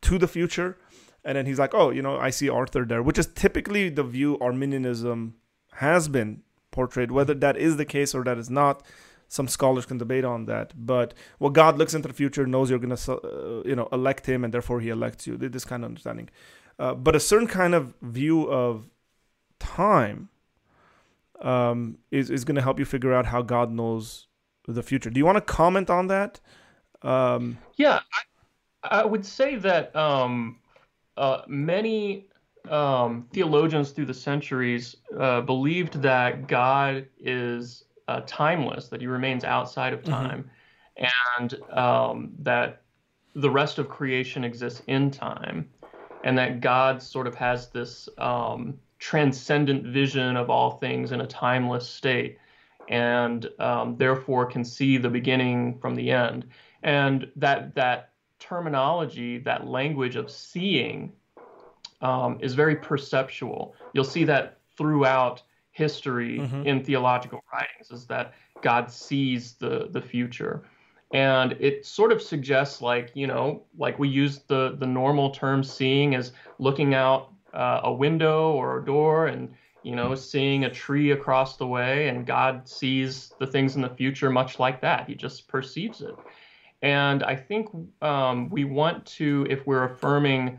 [0.02, 0.76] to the future?
[1.26, 4.04] and then he's like, "Oh, you know, I see Arthur there," which is typically the
[4.04, 5.34] view Arminianism
[5.72, 7.10] has been portrayed.
[7.10, 8.86] Whether that is the case or that is not,
[9.28, 10.72] some scholars can debate on that.
[10.76, 14.44] But well, God looks into the future, knows you're gonna, uh, you know, elect him,
[14.44, 15.36] and therefore He elects you.
[15.36, 16.30] This kind of understanding.
[16.78, 18.88] Uh, but a certain kind of view of
[19.58, 20.28] time
[21.42, 24.28] um, is is going to help you figure out how God knows
[24.68, 25.10] the future.
[25.10, 26.38] Do you want to comment on that?
[27.06, 28.00] Um, yeah,
[28.82, 30.58] I, I, would say that um,
[31.16, 32.26] uh, many
[32.68, 39.44] um, theologians through the centuries uh, believed that God is uh, timeless, that he remains
[39.44, 40.10] outside of mm-hmm.
[40.10, 40.50] time,
[41.00, 41.42] mm-hmm.
[41.42, 42.82] and um, that
[43.36, 45.68] the rest of creation exists in time,
[46.24, 51.26] and that God sort of has this um, transcendent vision of all things in a
[51.26, 52.38] timeless state,
[52.88, 56.46] and um, therefore can see the beginning from the end.
[56.82, 61.12] And that that terminology, that language of seeing,
[62.00, 63.74] um, is very perceptual.
[63.92, 66.66] You'll see that throughout history mm-hmm.
[66.66, 70.64] in theological writings, is that God sees the the future,
[71.12, 75.62] and it sort of suggests like you know, like we use the the normal term
[75.64, 79.54] seeing as looking out uh, a window or a door and
[79.86, 83.88] you know, seeing a tree across the way, and God sees the things in the
[83.88, 85.06] future much like that.
[85.06, 86.16] He just perceives it.
[86.82, 87.68] And I think
[88.02, 90.58] um, we want to, if we're affirming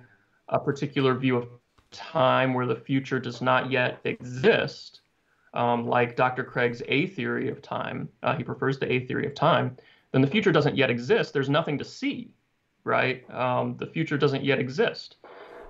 [0.49, 1.47] a particular view of
[1.91, 5.01] time where the future does not yet exist,
[5.53, 6.43] um, like Dr.
[6.43, 9.77] Craig's A theory of time, uh, he prefers the A theory of time,
[10.11, 11.33] then the future doesn't yet exist.
[11.33, 12.31] There's nothing to see,
[12.83, 13.29] right?
[13.33, 15.17] Um, the future doesn't yet exist.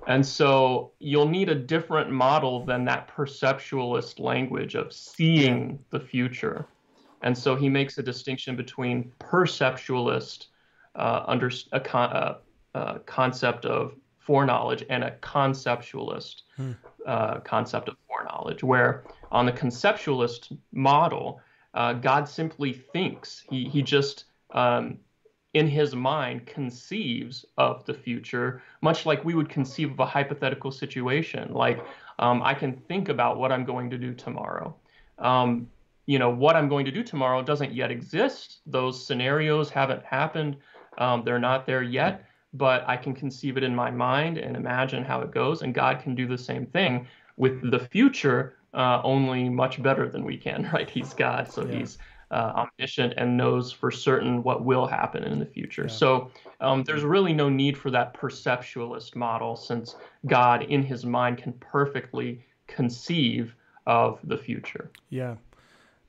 [0.06, 6.66] And so you'll need a different model than that perceptualist language of seeing the future.
[7.22, 10.46] And so he makes a distinction between perceptualist
[10.94, 12.38] uh, under a con- uh,
[12.74, 16.72] uh, concept of foreknowledge and a conceptualist hmm.
[17.06, 21.40] Uh, concept of foreknowledge, where on the conceptualist model,
[21.72, 23.44] uh, God simply thinks.
[23.48, 24.98] He, he just um,
[25.54, 30.70] in his mind conceives of the future, much like we would conceive of a hypothetical
[30.70, 31.52] situation.
[31.52, 31.82] Like,
[32.18, 34.74] um, I can think about what I'm going to do tomorrow.
[35.18, 35.68] Um,
[36.08, 38.60] you know, what I'm going to do tomorrow doesn't yet exist.
[38.64, 40.56] Those scenarios haven't happened.
[40.96, 45.04] Um, they're not there yet, but I can conceive it in my mind and imagine
[45.04, 45.60] how it goes.
[45.60, 50.24] And God can do the same thing with the future, uh, only much better than
[50.24, 50.88] we can, right?
[50.88, 51.80] He's God, so yeah.
[51.80, 51.98] he's
[52.30, 55.82] uh, omniscient and knows for certain what will happen in the future.
[55.82, 55.94] Yeah.
[55.94, 56.30] So
[56.62, 61.52] um, there's really no need for that perceptualist model since God in his mind can
[61.52, 63.54] perfectly conceive
[63.86, 64.90] of the future.
[65.10, 65.34] Yeah.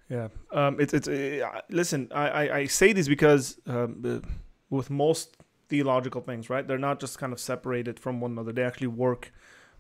[0.10, 0.30] Yeah.
[0.52, 4.28] Um, it's, it's, uh, listen, I, I, I, say this because um, uh,
[4.72, 5.38] with most
[5.70, 9.32] theological things, right, they're not just kind of separated from one another, they actually work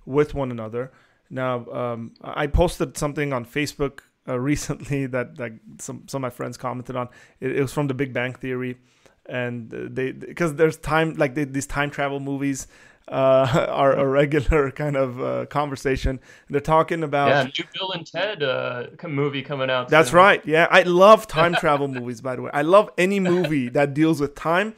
[0.05, 0.91] with one another.
[1.31, 6.35] Now, um, I posted something on Facebook uh, recently that like some some of my
[6.35, 7.09] friends commented on.
[7.39, 8.77] It, it was from the Big Bang Theory,
[9.25, 12.67] and they because there's time like they, these time travel movies.
[13.09, 16.19] Uh, a regular kind of uh, conversation.
[16.47, 19.89] They're talking about yeah, new Bill and Ted uh, movie coming out.
[19.89, 20.17] That's soon.
[20.17, 20.45] right.
[20.45, 22.21] Yeah, I love time travel movies.
[22.21, 24.75] By the way, I love any movie that deals with time.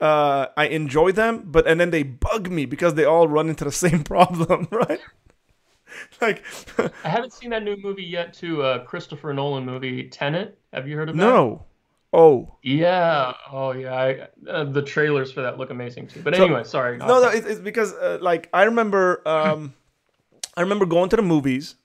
[0.00, 3.64] Uh, I enjoy them, but and then they bug me because they all run into
[3.64, 5.00] the same problem, right?
[6.20, 6.44] like
[7.04, 8.32] I haven't seen that new movie yet.
[8.34, 10.56] To uh, Christopher Nolan movie Tenet.
[10.72, 11.22] Have you heard of that?
[11.22, 11.64] No.
[12.12, 12.56] Oh.
[12.62, 13.32] Yeah.
[13.50, 13.94] Oh yeah.
[13.94, 16.20] I, uh, the trailers for that look amazing too.
[16.22, 16.98] But so, anyway, sorry.
[16.98, 17.28] No, no.
[17.28, 19.74] It's, it's because uh, like I remember, um,
[20.56, 21.76] I remember going to the movies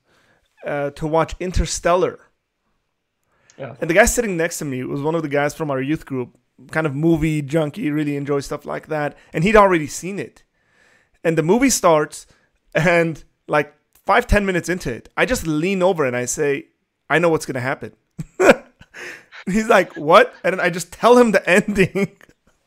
[0.66, 2.20] uh, to watch Interstellar.
[3.58, 3.76] Yeah.
[3.80, 6.06] And the guy sitting next to me was one of the guys from our youth
[6.06, 6.38] group,
[6.72, 10.44] kind of movie junkie, really enjoy stuff like that, and he'd already seen it.
[11.24, 12.28] And the movie starts,
[12.76, 13.74] and like
[14.06, 16.68] five ten minutes into it, I just lean over and I say,
[17.10, 17.94] "I know what's gonna happen."
[19.48, 22.18] He's like, "What?" And then I just tell him the ending.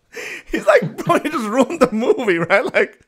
[0.50, 3.06] He's like, "Bro, you just ruined the movie, right?" Like,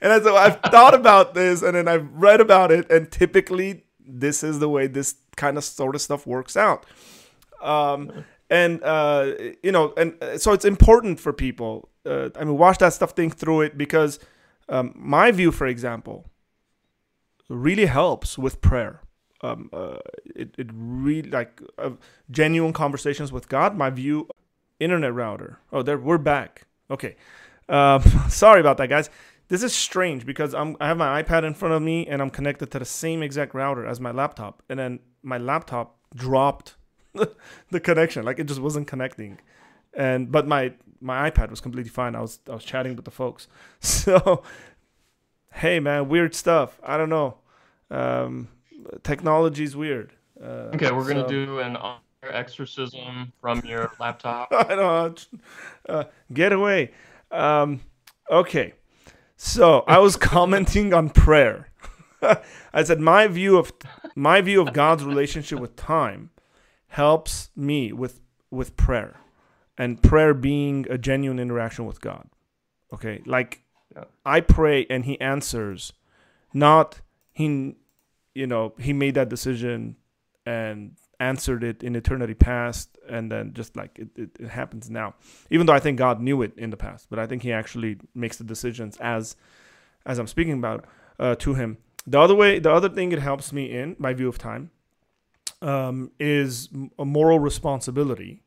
[0.00, 3.84] and I said, "I've thought about this, and then I've read about it, and typically
[4.06, 6.86] this is the way this kind of sort of stuff works out."
[7.60, 9.32] Um, and uh,
[9.62, 11.88] you know, and uh, so it's important for people.
[12.04, 14.18] Uh, I mean, watch that stuff, think through it, because
[14.68, 16.26] um, my view, for example,
[17.48, 19.02] really helps with prayer.
[19.42, 19.98] Um, uh,
[20.36, 21.90] it, it really like uh,
[22.30, 23.76] genuine conversations with God.
[23.76, 24.28] My view,
[24.78, 25.58] internet router.
[25.72, 26.66] Oh, there we're back.
[26.90, 27.16] Okay,
[27.68, 29.10] um, sorry about that, guys.
[29.48, 32.30] This is strange because I'm I have my iPad in front of me and I'm
[32.30, 36.76] connected to the same exact router as my laptop, and then my laptop dropped
[37.70, 39.40] the connection, like it just wasn't connecting,
[39.94, 42.14] and but my my iPad was completely fine.
[42.14, 43.48] I was I was chatting with the folks,
[43.80, 44.42] so
[45.52, 46.78] hey man, weird stuff.
[46.82, 47.38] I don't know.
[47.90, 48.48] Um,
[49.02, 50.12] technology's weird.
[50.42, 51.14] Uh, okay, we're so.
[51.14, 51.76] gonna do an
[52.22, 54.48] exorcism from your laptop.
[54.52, 55.28] I don't
[55.88, 56.92] uh, get away.
[57.30, 57.80] Um,
[58.30, 58.74] okay,
[59.36, 61.68] so I was commenting on prayer.
[62.72, 63.72] I said my view of
[64.14, 66.30] my view of God's relationship with time
[66.88, 68.20] helps me with
[68.50, 69.20] with prayer,
[69.78, 72.28] and prayer being a genuine interaction with God.
[72.92, 73.62] Okay, like
[73.94, 74.04] yeah.
[74.26, 75.92] I pray and He answers,
[76.52, 77.00] not
[77.32, 77.74] he
[78.34, 79.96] you know he made that decision
[80.46, 85.14] and answered it in eternity past and then just like it, it, it, happens now.
[85.50, 87.98] Even though i think god knew it in the past but i think he actually
[88.14, 89.36] makes the decisions as
[90.06, 90.86] as i'm speaking about
[91.18, 91.76] uh, to him.
[92.06, 94.70] The other way the other thing it helps me in my view of time
[95.60, 98.42] um, is a moral responsibility.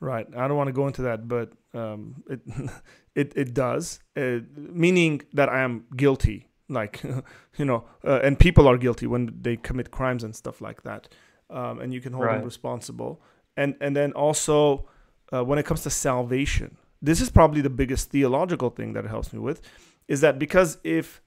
[0.00, 2.40] Right i don't want to go into that but um, it,
[3.14, 4.00] it it does.
[4.16, 7.02] Uh, meaning that i am guilty like
[7.58, 11.08] you know uh, and people are guilty when they commit crimes and stuff like that
[11.50, 12.36] um, and you can hold right.
[12.36, 13.20] them responsible
[13.56, 14.88] and and then also
[15.32, 19.08] uh, when it comes to salvation this is probably the biggest theological thing that it
[19.08, 19.60] helps me with
[20.08, 21.20] is that because if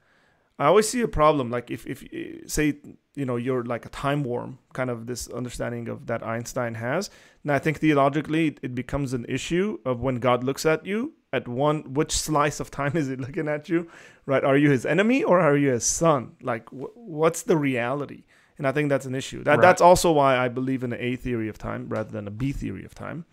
[0.59, 2.03] I always see a problem like if if
[2.49, 2.77] say
[3.15, 7.09] you know you're like a time worm kind of this understanding of that Einstein has
[7.43, 11.47] and I think theologically it becomes an issue of when God looks at you at
[11.47, 13.89] one which slice of time is he looking at you
[14.25, 14.43] right?
[14.43, 16.35] Are you his enemy or are you his son?
[16.41, 18.23] Like wh- what's the reality?
[18.57, 19.43] And I think that's an issue.
[19.43, 19.61] That right.
[19.61, 22.51] that's also why I believe in the A theory of time rather than a B
[22.51, 23.25] theory of time.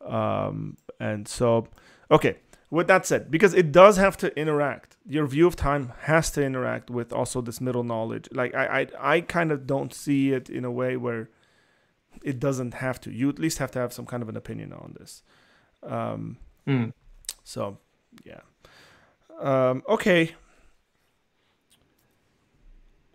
[0.00, 1.68] Um, and so
[2.10, 2.36] okay
[2.72, 6.42] with that said, because it does have to interact, your view of time has to
[6.42, 8.28] interact with also this middle knowledge.
[8.32, 11.28] Like I, I, I kind of don't see it in a way where
[12.22, 13.12] it doesn't have to.
[13.12, 15.22] You at least have to have some kind of an opinion on this.
[15.82, 16.92] Um, Mm.
[17.44, 17.76] so,
[18.24, 18.40] yeah.
[19.40, 20.34] Um, okay.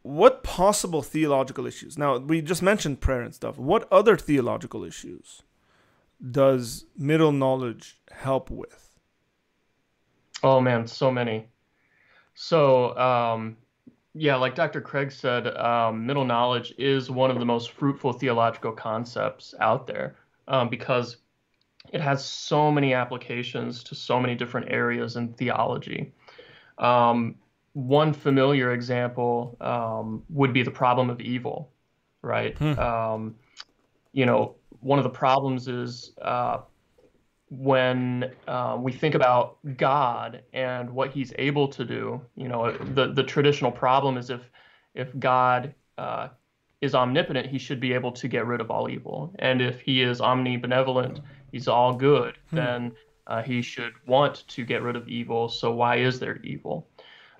[0.03, 1.97] What possible theological issues?
[1.97, 3.57] Now, we just mentioned prayer and stuff.
[3.57, 5.41] What other theological issues
[6.31, 8.86] does middle knowledge help with?
[10.43, 11.47] Oh man, so many.
[12.35, 13.57] So, um,
[14.13, 14.81] yeah, like Dr.
[14.81, 20.15] Craig said, um, middle knowledge is one of the most fruitful theological concepts out there
[20.47, 21.17] um, because
[21.91, 26.13] it has so many applications to so many different areas in theology.
[26.77, 27.35] Um,
[27.73, 31.71] one familiar example um, would be the problem of evil,
[32.21, 32.57] right?
[32.57, 32.79] Hmm.
[32.79, 33.35] Um,
[34.13, 36.59] you know, one of the problems is uh,
[37.49, 42.21] when uh, we think about God and what He's able to do.
[42.35, 44.41] You know, the the traditional problem is if
[44.95, 46.29] if God uh,
[46.81, 50.01] is omnipotent, He should be able to get rid of all evil, and if He
[50.01, 51.21] is omnibenevolent,
[51.51, 52.55] He's all good, Hmm.
[52.55, 52.91] then
[53.27, 55.47] uh, He should want to get rid of evil.
[55.47, 56.89] So why is there evil?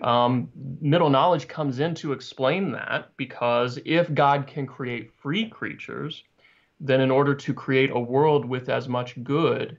[0.02, 0.50] Um,
[0.80, 6.24] middle knowledge comes in to explain that because if God can create free creatures,
[6.80, 9.78] then in order to create a world with as much good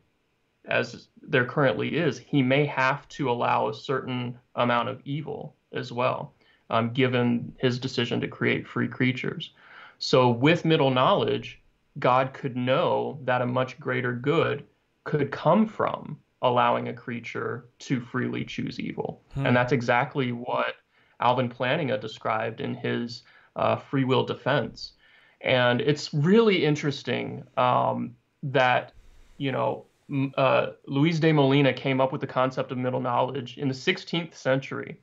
[0.69, 5.93] as there currently is, he may have to allow a certain amount of evil as
[5.93, 6.35] well,
[6.71, 9.53] um, given his decision to create free creatures.
[9.99, 11.61] So, with middle knowledge,
[11.99, 14.64] God could know that a much greater good
[15.05, 19.21] could come from allowing a creature to freely choose evil.
[19.47, 20.77] And that's exactly what
[21.21, 23.25] Alvin Plantinga described in his
[23.57, 24.93] uh, free will defense.
[25.41, 28.93] And it's really interesting um, that,
[29.37, 29.87] you know,
[30.36, 34.34] uh, Luis de Molina came up with the concept of middle knowledge in the 16th
[34.34, 35.00] century.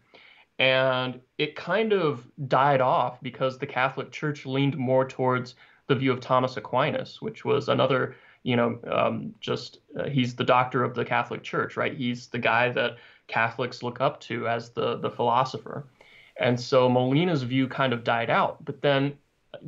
[0.58, 5.56] And it kind of died off because the Catholic Church leaned more towards
[5.88, 10.44] the view of Thomas Aquinas, which was another, you know, um, just uh, he's the
[10.44, 11.96] doctor of the Catholic Church, right?
[11.96, 12.98] He's the guy that
[13.28, 15.88] Catholics look up to as the the philosopher.
[16.38, 18.64] And so Molina's view kind of died out.
[18.64, 19.18] But then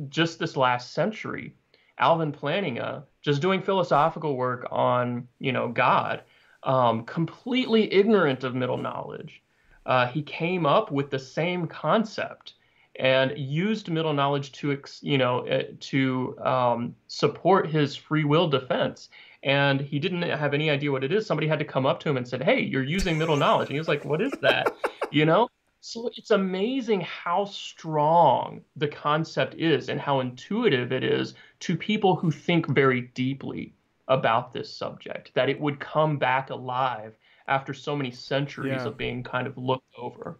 [0.08, 1.54] just this last century,
[1.98, 6.22] Alvin Plantinga, just doing philosophical work on, you know, God,
[6.62, 9.42] um, completely ignorant of middle knowledge,
[9.86, 12.54] uh, he came up with the same concept
[12.98, 19.08] and used middle knowledge to, you know, uh, to um, support his free will defense.
[19.44, 21.24] And he didn't have any idea what it is.
[21.24, 23.74] Somebody had to come up to him and said, "Hey, you're using middle knowledge." And
[23.74, 24.74] he was like, "What is that?"
[25.12, 25.48] you know.
[25.90, 32.14] So it's amazing how strong the concept is and how intuitive it is to people
[32.14, 33.72] who think very deeply
[34.06, 37.16] about this subject, that it would come back alive
[37.46, 38.88] after so many centuries Yeah.
[38.88, 40.36] of being kind of looked over.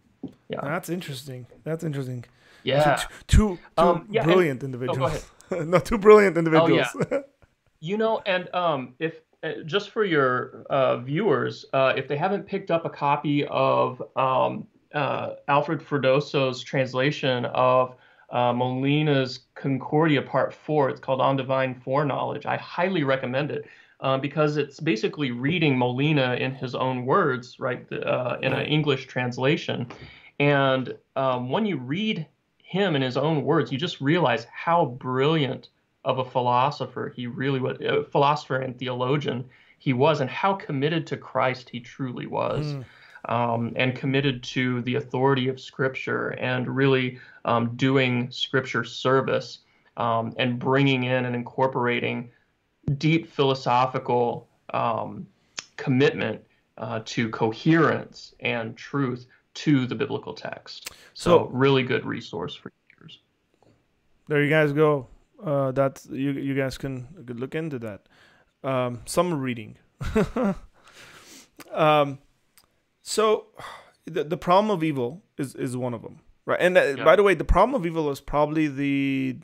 [0.51, 0.61] Yeah.
[0.63, 1.47] That's interesting.
[1.65, 2.27] That's interesting.
[2.63, 2.97] Yeah.
[2.97, 5.31] Two, two, two Um, yeah, and- brilliant oh, individuals.
[5.51, 6.89] no, two brilliant individuals.
[6.95, 7.19] Oh, yeah.
[7.81, 12.45] You know, and um, if uh, just for your uh, viewers, uh, if they haven't
[12.45, 17.95] picked up a copy of um, uh, Alfred Freddoso's translation of
[18.31, 23.67] uh, Molina's Concordia Part 4, it's called On Divine Foreknowledge, I highly recommend it.
[24.01, 28.65] Uh, because it's basically reading Molina in his own words, right, the, uh, in an
[28.65, 29.89] English translation.
[30.39, 32.25] And um, when you read
[32.59, 35.71] him in his own words, you just realize how brilliant
[36.05, 39.45] of a philosopher he really was, a philosopher and theologian
[39.79, 42.75] he was, and how committed to Christ he truly was,
[43.27, 49.59] um, and committed to the authority of Scripture and really um, doing Scripture service
[49.97, 52.31] um, and bringing in and incorporating
[52.97, 55.27] deep philosophical um,
[55.77, 56.41] commitment
[56.79, 60.91] uh, to coherence and truth to the biblical text.
[61.15, 63.19] So, So- really good resource for readers.
[64.29, 65.09] there you guys go.
[65.45, 66.33] Uh, that's you.
[66.33, 68.03] You guys can look into that.
[68.65, 69.77] Um, some reading.
[71.73, 72.19] um,
[73.09, 73.47] so
[74.05, 76.61] the the problem of evil is is one of them, right?
[76.61, 77.05] And uh, Yeah.
[77.05, 79.37] by the way, the problem of evil is probably the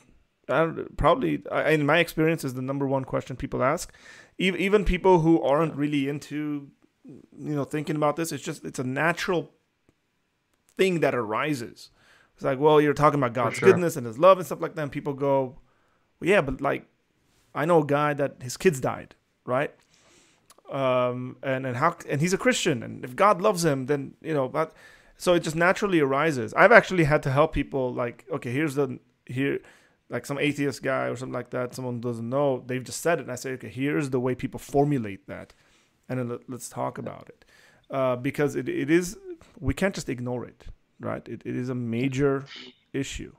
[0.48, 3.92] I probably I- in my experience is the number one question people ask.
[4.38, 6.68] Even even people who aren't really into
[7.04, 9.50] you know thinking about this, it's just it's a natural
[10.76, 11.90] thing that arises.
[12.34, 13.68] It's like, well, you're talking about God's sure.
[13.68, 14.82] goodness and His love and stuff like that.
[14.82, 15.58] And people go,
[16.18, 16.86] well, yeah, but like,
[17.54, 19.14] I know a guy that his kids died,
[19.46, 19.72] right?
[20.70, 24.32] Um, and and how and he's a Christian, and if God loves him, then you
[24.34, 24.72] know, but
[25.16, 26.54] so it just naturally arises.
[26.54, 29.60] I've actually had to help people like, okay, here's the here,
[30.08, 31.74] like some atheist guy or something like that.
[31.74, 34.58] Someone doesn't know, they've just said it, and I say, okay, here's the way people
[34.58, 35.52] formulate that,
[36.08, 37.44] and then let, let's talk about it.
[37.90, 39.18] uh, because it, it is
[39.60, 40.64] we can't just ignore it,
[41.00, 41.26] right?
[41.28, 42.44] It, it is a major
[42.92, 43.34] issue.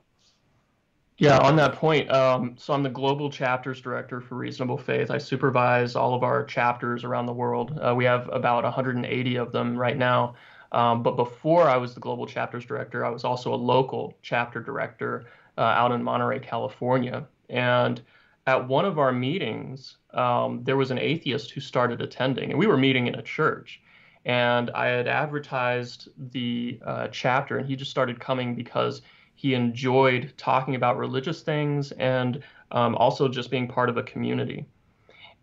[1.18, 5.10] Yeah, on that point, um, so I'm the global chapters director for Reasonable Faith.
[5.10, 7.78] I supervise all of our chapters around the world.
[7.80, 10.34] Uh, we have about 180 of them right now.
[10.72, 14.60] Um, but before I was the global chapters director, I was also a local chapter
[14.60, 15.24] director
[15.56, 17.26] uh, out in Monterey, California.
[17.48, 18.02] And
[18.46, 22.66] at one of our meetings, um, there was an atheist who started attending, and we
[22.66, 23.80] were meeting in a church.
[24.26, 29.00] And I had advertised the uh, chapter, and he just started coming because
[29.36, 34.66] he enjoyed talking about religious things and um, also just being part of a community.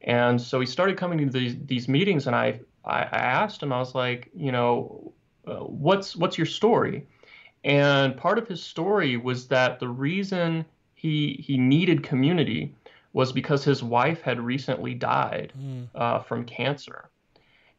[0.01, 3.79] And so he started coming to these, these meetings, and I, I asked him, I
[3.79, 5.13] was like, you know,
[5.47, 7.07] uh, what's what's your story?
[7.63, 12.75] And part of his story was that the reason he he needed community
[13.13, 15.87] was because his wife had recently died mm.
[15.95, 17.09] uh, from cancer.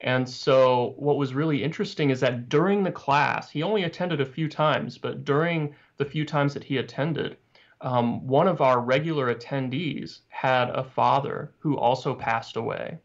[0.01, 4.27] And so, what was really interesting is that during the class, he only attended a
[4.27, 7.36] few times, but during the few times that he attended,
[7.80, 12.99] um, one of our regular attendees had a father who also passed away.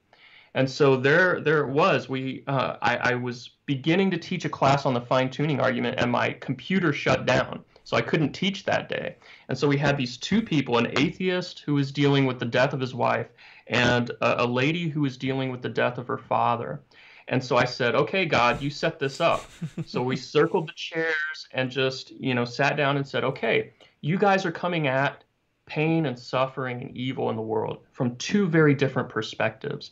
[0.55, 2.09] And so there, there it was.
[2.09, 5.99] We, uh, I, I was beginning to teach a class on the fine tuning argument,
[5.99, 7.63] and my computer shut down.
[7.83, 9.15] So I couldn't teach that day.
[9.47, 12.73] And so we had these two people an atheist who was dealing with the death
[12.73, 13.27] of his wife,
[13.67, 16.81] and a, a lady who was dealing with the death of her father.
[17.29, 19.45] And so I said, okay, God, you set this up.
[19.85, 23.71] so we circled the chairs and just, you know, sat down and said, okay,
[24.01, 25.23] you guys are coming at
[25.67, 29.91] pain and suffering and evil in the world from two very different perspectives.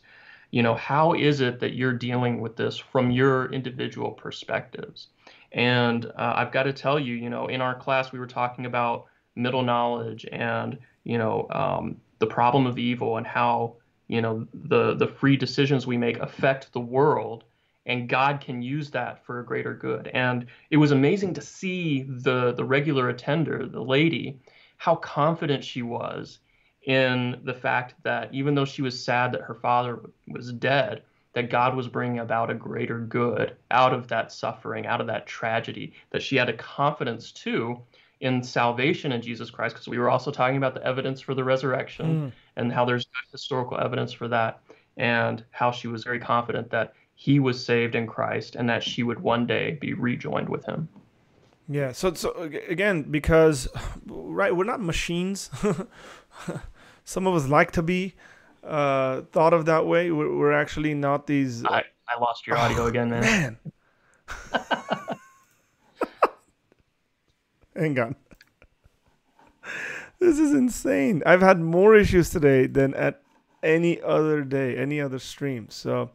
[0.50, 5.08] You know, how is it that you're dealing with this from your individual perspectives?
[5.52, 8.66] And uh, I've got to tell you, you know, in our class, we were talking
[8.66, 13.76] about middle knowledge and, you know, um, the problem of evil and how
[14.08, 17.44] you know the the free decisions we make affect the world
[17.88, 20.08] and God can use that for a greater good.
[20.08, 24.38] And it was amazing to see the the regular attender, the lady,
[24.76, 26.38] how confident she was
[26.82, 31.02] in the fact that even though she was sad that her father was dead,
[31.32, 35.26] that God was bringing about a greater good out of that suffering, out of that
[35.26, 37.82] tragedy, that she had a confidence too
[38.20, 41.44] in salvation in Jesus Christ, because we were also talking about the evidence for the
[41.44, 42.32] resurrection mm.
[42.56, 44.60] and how there's historical evidence for that,
[44.96, 49.02] and how she was very confident that he was saved in Christ and that she
[49.02, 50.88] would one day be rejoined with him.
[51.68, 51.92] Yeah.
[51.92, 52.32] So, so
[52.68, 53.68] again, because
[54.06, 55.50] right, we're not machines.
[57.04, 58.14] Some of us like to be
[58.64, 60.10] uh, thought of that way.
[60.10, 61.64] We're, we're actually not these.
[61.64, 63.20] I, I lost your audio oh, again, man.
[63.22, 63.58] Man.
[67.78, 68.16] Hang on.
[70.18, 71.22] This is insane.
[71.24, 73.22] I've had more issues today than at
[73.62, 75.68] any other day, any other stream.
[75.70, 76.10] So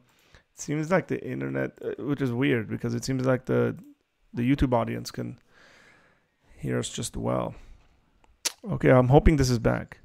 [0.53, 3.77] it seems like the internet, uh, which is weird because it seems like the
[4.33, 5.37] the YouTube audience can
[6.57, 7.55] hear us just well.
[8.69, 9.99] Okay, I'm hoping this is back.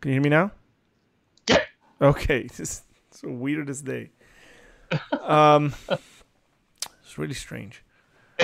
[0.00, 0.50] Can you hear me now?
[1.48, 1.64] Yeah.
[2.02, 2.82] Okay, this is
[3.22, 4.10] the weirdest day.
[5.22, 7.83] um, it's really strange.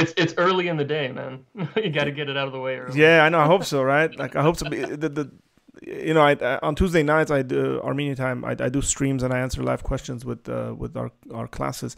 [0.00, 1.44] It's it's early in the day, man.
[1.76, 2.98] you got to get it out of the way early.
[3.00, 3.40] Yeah, I know.
[3.40, 4.14] I hope so, right?
[4.16, 4.68] Like I hope so.
[4.68, 5.30] The, the
[5.82, 8.44] you know, I, I, on Tuesday nights I do Armenian time.
[8.44, 11.96] I, I do streams and I answer live questions with uh, with our our classes,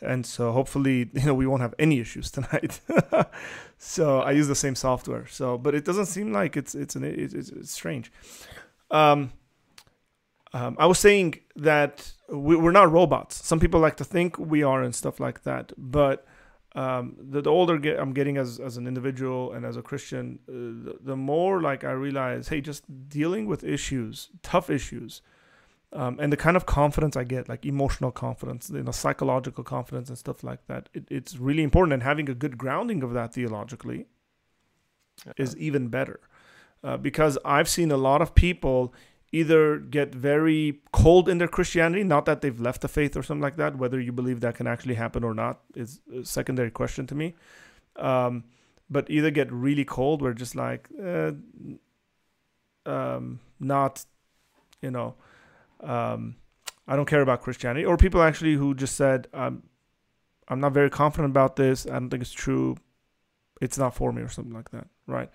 [0.00, 2.80] and so hopefully you know we won't have any issues tonight.
[3.78, 5.26] so I use the same software.
[5.26, 8.12] So, but it doesn't seem like it's it's an it's, it's strange.
[8.90, 9.32] Um,
[10.52, 13.44] um, I was saying that we, we're not robots.
[13.44, 16.26] Some people like to think we are and stuff like that, but
[16.78, 20.38] um, the, the, older get, I'm getting as, as an individual and as a Christian,
[20.48, 25.20] uh, the, the, more like I realize, hey, just dealing with issues, tough issues,
[25.92, 30.08] um, and the kind of confidence I get, like emotional confidence, you know, psychological confidence
[30.08, 31.94] and stuff like that, it, it's really important.
[31.94, 34.06] And having a good grounding of that theologically
[35.26, 35.32] yeah.
[35.36, 36.20] is even better.
[36.84, 38.94] Uh, because I've seen a lot of people
[39.32, 43.42] either get very cold in their Christianity, not that they've left the faith or something
[43.42, 43.76] like that.
[43.76, 47.34] Whether you believe that can actually happen or not is a secondary question to me.
[47.96, 48.44] Um,
[48.88, 51.32] but either get really cold, where just like uh,
[52.86, 54.06] um, not,
[54.80, 55.14] you know,
[55.80, 56.36] um,
[56.86, 59.64] I don't care about Christianity, or people actually who just said, um,
[60.48, 61.86] I'm not very confident about this.
[61.86, 62.76] I don't think it's true.
[63.60, 65.30] It's not for me, or something like that, right?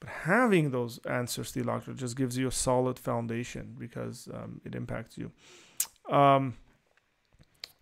[0.00, 5.18] But having those answers theologically just gives you a solid foundation because um, it impacts
[5.18, 5.30] you.
[6.10, 6.56] Um,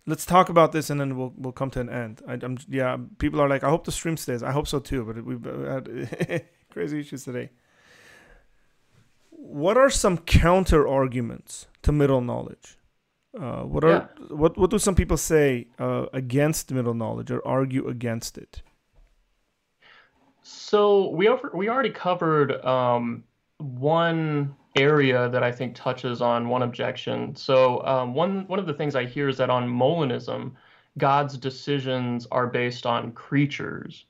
[0.05, 2.21] let's talk about this and then we'll we'll come to an end.
[2.27, 4.43] I, am yeah, people are like, I hope the stream stays.
[4.43, 5.05] I hope so too.
[5.05, 7.49] But we've had crazy issues today.
[9.29, 12.77] What are some counter arguments to middle knowledge?
[13.39, 14.07] Uh, what are Yeah.
[14.35, 18.61] what what do some people say uh, against middle knowledge or argue against it?
[20.51, 23.23] So we over, we already covered um,
[23.57, 27.35] one area that I think touches on one objection.
[27.35, 30.53] So um, one one of the things I hear is that on Molinism,
[30.97, 34.05] God's decisions are based on creatures,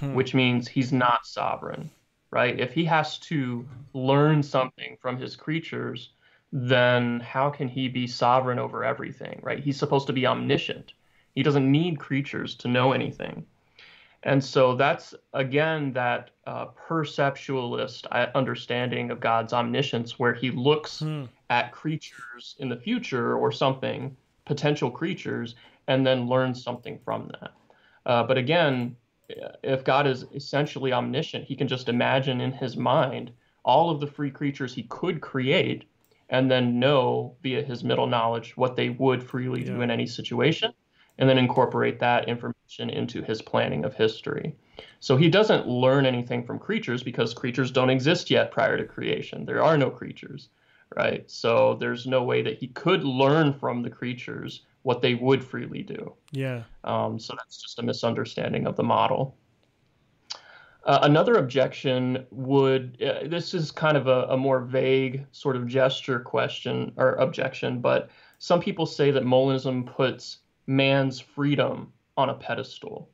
[0.00, 0.14] Hmm.
[0.14, 1.90] which means he's not sovereign,
[2.32, 2.58] right?
[2.58, 6.10] If he has to learn something from his creatures,
[6.52, 9.60] then how can he be sovereign over everything, right?
[9.60, 10.94] He's supposed to be omniscient.
[11.34, 13.46] He doesn't need creatures to know anything.
[14.24, 21.00] And so that's again that uh, perceptualist uh, understanding of God's omniscience, where he looks
[21.00, 21.24] Hmm.
[21.50, 24.16] at creatures in the future or something,
[24.46, 25.54] potential creatures,
[25.88, 27.52] and then learns something from that.
[28.06, 28.96] Uh, but again,
[29.62, 33.32] if God is essentially omniscient, he can just imagine in his mind
[33.64, 35.84] all of the free creatures he could create
[36.30, 40.72] and then know via his middle knowledge what they would freely do in any situation
[41.18, 44.54] and then incorporate that information into his planning of history.
[45.00, 49.44] So he doesn't learn anything from creatures because creatures don't exist yet prior to creation.
[49.44, 50.48] There are no creatures,
[50.96, 51.30] right?
[51.30, 55.82] So there's no way that he could learn from the creatures what they would freely
[55.82, 56.14] do.
[56.32, 56.62] Yeah.
[56.82, 59.36] Um, so that's just a misunderstanding of the model.
[60.84, 65.66] Uh, another objection would uh, this is kind of a, a more vague sort of
[65.66, 72.34] gesture question or objection, but some people say that Molinism puts man's freedom on a
[72.34, 73.10] pedestal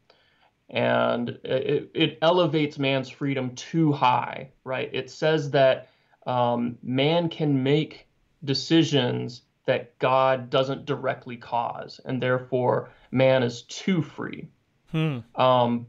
[0.70, 4.88] and it, it elevates man's freedom too high, right?
[4.92, 5.88] It says that
[6.26, 8.06] um, man can make
[8.44, 14.48] decisions that God doesn't directly cause, and therefore man is too free.
[14.92, 15.18] Hmm.
[15.34, 15.86] Um,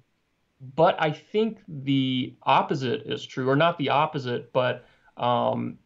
[0.76, 4.86] but I think the opposite is true, or not the opposite, but
[5.18, 5.78] um,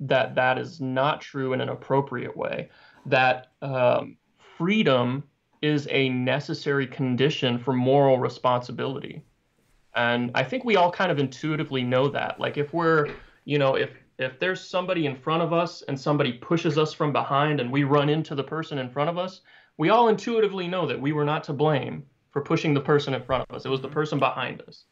[0.00, 2.70] that that is not true in an appropriate way.
[3.06, 4.16] That um,
[4.60, 5.24] freedom
[5.62, 9.22] is a necessary condition for moral responsibility.
[9.94, 12.38] And I think we all kind of intuitively know that.
[12.38, 13.08] Like if we're,
[13.46, 13.88] you know, if
[14.18, 17.84] if there's somebody in front of us and somebody pushes us from behind and we
[17.84, 19.40] run into the person in front of us,
[19.78, 23.22] we all intuitively know that we were not to blame for pushing the person in
[23.22, 23.64] front of us.
[23.64, 24.84] It was the person behind us.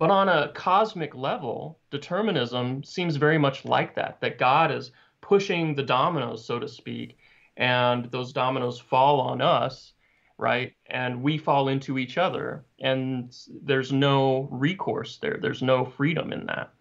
[0.00, 5.76] But on a cosmic level, determinism seems very much like that, that God is pushing
[5.76, 7.18] the dominoes, so to speak,
[7.56, 9.92] and those dominoes fall on us,
[10.38, 10.72] right?
[10.86, 15.38] And we fall into each other, and there's no recourse there.
[15.40, 16.72] There's no freedom in that.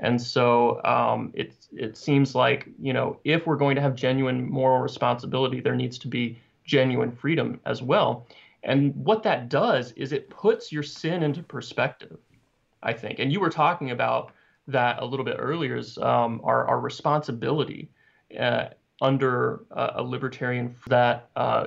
[0.00, 4.50] And so um, it it seems like you know if we're going to have genuine
[4.50, 8.26] moral responsibility, there needs to be genuine freedom as well.
[8.62, 12.18] And what that does is it puts your sin into perspective,
[12.82, 13.18] I think.
[13.18, 14.32] And you were talking about
[14.68, 17.90] that a little bit earlier is um, our, our responsibility
[18.38, 18.68] uh,
[19.00, 21.66] under uh, a libertarian that uh,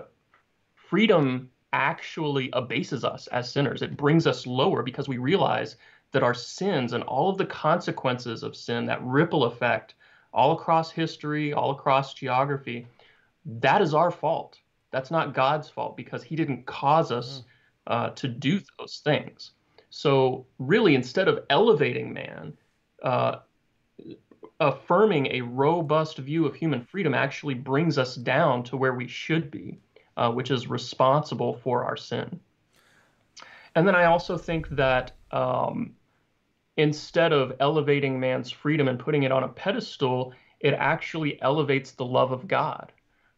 [0.75, 3.81] freedom actually abases us as sinners.
[3.81, 5.75] It brings us lower because we realize
[6.11, 9.95] that our sins and all of the consequences of sin, that ripple effect
[10.33, 12.87] all across history, all across geography,
[13.45, 14.59] that is our fault.
[14.91, 17.43] That's not God's fault because He didn't cause us
[17.87, 19.51] uh, to do those things.
[19.89, 22.53] So, really, instead of elevating man,
[23.03, 23.37] uh,
[24.59, 29.51] affirming a robust view of human freedom actually brings us down to where we should
[29.51, 29.77] be,
[30.15, 32.39] uh, which is responsible for our sin.
[33.75, 35.95] And then I also think that um,
[36.77, 42.05] instead of elevating man's freedom and putting it on a pedestal, it actually elevates the
[42.05, 42.91] love of God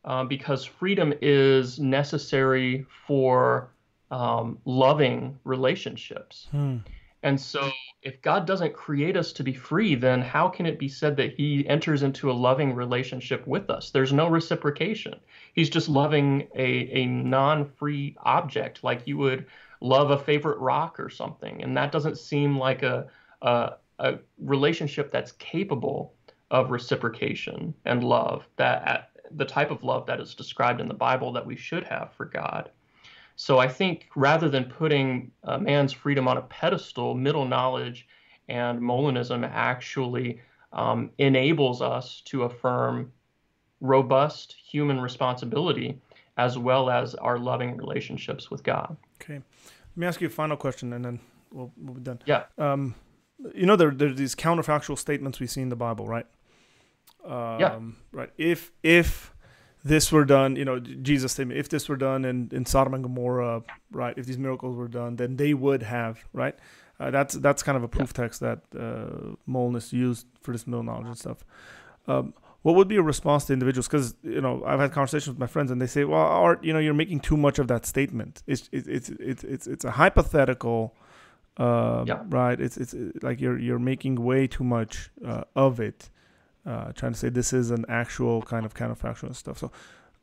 [0.06, 3.72] uh, because freedom is necessary for
[4.12, 6.48] um, loving relationships.
[6.52, 6.78] Hmm.
[7.22, 7.70] And so,
[8.02, 11.34] if God doesn't create us to be free, then how can it be said that
[11.34, 13.90] He enters into a loving relationship with us?
[13.90, 15.20] There's no reciprocation.
[15.54, 19.48] He's just loving a, a non free object like you would
[19.82, 21.62] love a favorite rock or something.
[21.62, 23.08] And that doesn't seem like a,
[23.42, 26.14] a, a relationship that's capable
[26.52, 31.32] of reciprocation and love, that the type of love that is described in the Bible
[31.34, 32.72] that we should have for God.
[33.42, 38.06] So I think rather than putting a man's freedom on a pedestal, middle knowledge
[38.50, 40.42] and Molinism actually
[40.74, 43.14] um, enables us to affirm
[43.80, 46.02] robust human responsibility
[46.36, 48.98] as well as our loving relationships with God.
[49.22, 49.36] Okay.
[49.36, 51.22] Let me ask you a final question, and then
[51.54, 52.20] we'll, we'll be done.
[52.26, 52.44] Yeah.
[52.58, 52.94] Um,
[53.56, 56.28] you know, there there's these counterfactual statements we see in the Bible, right?
[57.24, 57.80] Um, Yeah.
[58.12, 58.32] Right.
[58.38, 59.34] If if
[59.84, 63.04] this were done, you know, Jesus statement, if this were done in, in Sodom and
[63.04, 64.18] Gomorrah, right?
[64.18, 66.56] If these miracles were done, then they would have, right?
[67.00, 70.84] Uh, that's that's kind of a proof text that uh, Molinists used for this middle
[70.84, 71.46] knowledge and stuff.
[72.08, 73.88] Um, what would be a response to individuals?
[73.88, 76.74] Because you know, I've had conversations with my friends, and they say, "Well, Art, you
[76.74, 78.44] know, you're making too much of that statement.
[78.48, 80.94] It's it's it's it's it's, it's a hypothetical,
[81.58, 82.24] uh, Yeah.
[82.28, 82.60] right?
[82.60, 86.10] It's it's like you're you're making way too much uh, of it,
[86.66, 89.58] uh, trying to say this is an actual kind of counterfactual and stuff.
[89.58, 89.72] So,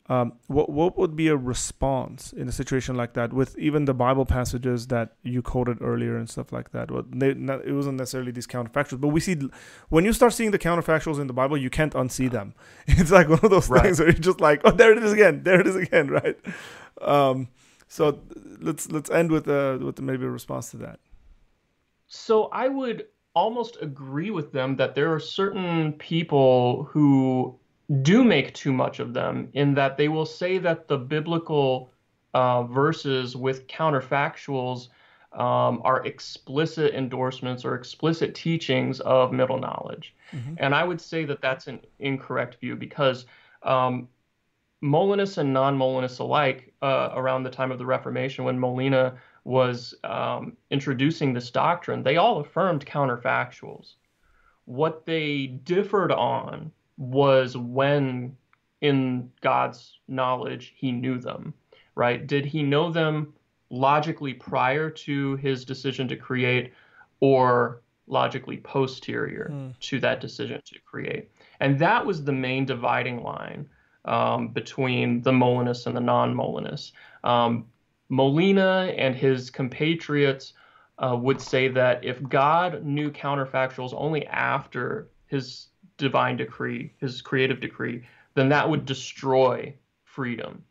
[0.08, 3.94] um, what what would be a response in a situation like that with even the
[3.94, 6.90] Bible passages that you quoted earlier and stuff like that?
[6.92, 9.36] Well, they, not, it wasn't necessarily these counterfactuals, but we see
[9.88, 12.54] when you start seeing the counterfactuals in the Bible, you can't unsee them.
[12.86, 13.82] It's like one of those Right.
[13.82, 16.36] things where you're just like, oh, there it is again, there it is again, right?
[17.00, 17.48] Um,
[17.88, 18.20] so
[18.60, 21.00] let's let's end with uh, with maybe a response to that.
[22.06, 23.06] So I would
[23.36, 27.54] almost agree with them that there are certain people who
[28.00, 31.92] do make too much of them in that they will say that the biblical
[32.32, 34.88] uh, verses with counterfactuals
[35.32, 40.14] um, are explicit endorsements or explicit teachings of middle knowledge.
[40.56, 43.26] And I would say that that's an incorrect view because
[43.62, 44.08] um,
[44.80, 49.14] Molinists and non Molinists alike, uh, around the time of the Reformation, when Molina
[49.46, 53.94] was um, introducing this doctrine, they all affirmed counterfactuals.
[54.64, 58.36] What they differed on was when,
[58.80, 61.54] in God's knowledge, he knew them,
[61.94, 62.26] right?
[62.26, 63.34] Did he know them
[63.70, 66.72] logically prior to his decision to create
[67.20, 71.30] or logically posterior to that decision to create?
[71.60, 73.68] And that was the main dividing line
[74.06, 76.90] um, between the Molinists and the non Molinists.
[77.22, 77.66] Um,
[78.08, 80.52] Molina and his compatriots
[80.98, 87.60] uh, would say that if God knew counterfactuals only after his divine decree, his creative
[87.60, 88.04] decree,
[88.34, 90.62] then that would destroy freedom,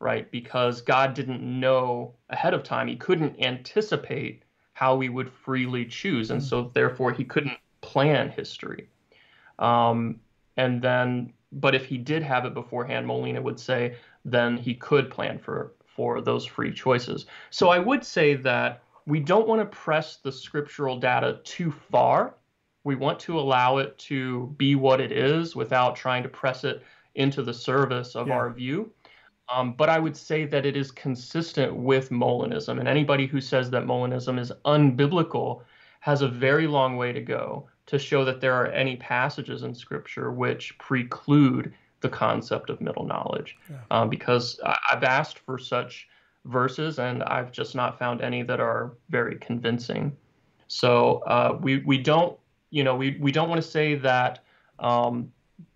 [0.00, 0.30] right?
[0.30, 2.88] Because God didn't know ahead of time.
[2.88, 6.30] He couldn't anticipate how we would freely choose.
[6.30, 8.88] And so, therefore, he couldn't plan history.
[9.58, 10.20] Um,
[10.56, 15.10] and then, but if he did have it beforehand, Molina would say, then he could
[15.10, 17.26] plan for for those free choices.
[17.50, 22.36] So I would say that we don't want to press the scriptural data too far.
[22.84, 26.82] We want to allow it to be what it is without trying to press it
[27.16, 28.34] into the service of Yeah.
[28.36, 28.90] our view.
[29.54, 33.68] Um, but I would say that it is consistent with Molinism, and anybody who says
[33.70, 35.60] that Molinism is unbiblical
[36.00, 39.74] has a very long way to go to show that there are any passages in
[39.74, 43.56] Scripture which preclude the concept of middle knowledge.
[43.90, 46.08] Um, because I- I've asked for such
[46.44, 50.16] verses, and I've just not found any that are very convincing.
[50.68, 52.38] So uh, we we don't
[52.70, 54.40] you know we we don't want to say that
[54.78, 55.30] um,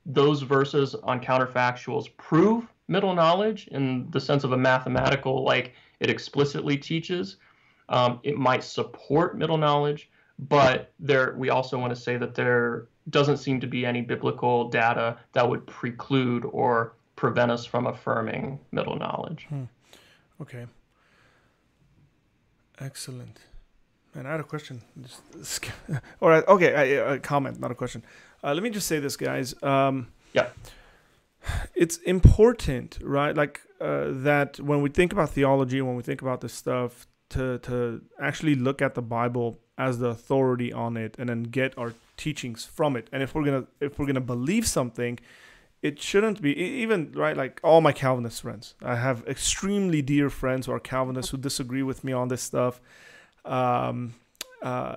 [0.07, 6.11] those verses on counterfactuals prove middle knowledge in the sense of a mathematical like it
[6.11, 7.37] explicitly teaches.
[7.89, 12.89] Um, it might support middle knowledge, but there we also want to say that there
[13.11, 18.59] doesn't seem to be any biblical data that would preclude or prevent us from affirming
[18.73, 19.47] middle knowledge.
[20.41, 20.67] Okay.
[22.81, 23.39] Excellent.
[24.15, 24.83] And I had a question.
[25.03, 25.71] Just,
[26.21, 26.47] all right.
[26.47, 26.75] Okay.
[26.75, 26.85] I,
[27.15, 28.05] a comment, not a question.
[28.43, 29.55] Uh, let me just say this, guys.
[29.63, 30.49] Um, Yeah.
[31.75, 33.37] It's important, right?
[33.37, 37.59] Like uh, that when we think about theology, when we think about this stuff, to
[37.59, 41.93] to actually look at the Bible as the authority on it, and then get our
[42.17, 43.09] teachings from it.
[43.13, 45.19] And if we're gonna if we're gonna believe something,
[45.83, 48.75] it shouldn't be even right like all my calvinist friends.
[48.83, 52.81] I have extremely dear friends who are calvinists who disagree with me on this stuff.
[53.45, 54.15] Um,
[54.63, 54.97] uh,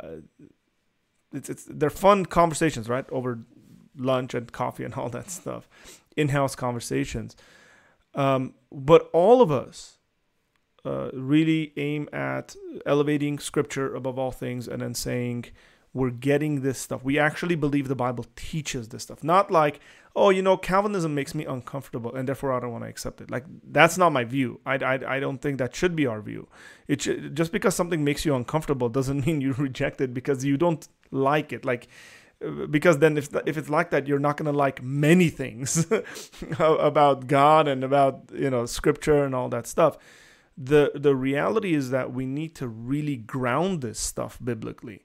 [1.33, 3.39] it's, it's they're fun conversations right over
[3.97, 5.67] lunch and coffee and all that stuff.
[6.15, 7.35] In-house conversations.
[8.15, 9.97] Um, but all of us
[10.85, 12.55] uh, really aim at
[12.85, 15.45] elevating scripture above all things and then saying
[15.93, 17.03] we're getting this stuff.
[17.03, 19.23] We actually believe the Bible teaches this stuff.
[19.23, 19.79] Not like,
[20.15, 23.31] oh, you know, Calvinism makes me uncomfortable and therefore I don't want to accept it.
[23.31, 24.59] Like, that's not my view.
[24.65, 26.47] I, I, I don't think that should be our view.
[26.87, 30.57] It should, just because something makes you uncomfortable doesn't mean you reject it because you
[30.57, 31.65] don't like it.
[31.65, 31.87] Like,
[32.45, 35.87] uh, because then if if it's like that, you're not gonna like many things
[36.59, 39.97] about God and about you know Scripture and all that stuff.
[40.55, 45.03] The the reality is that we need to really ground this stuff biblically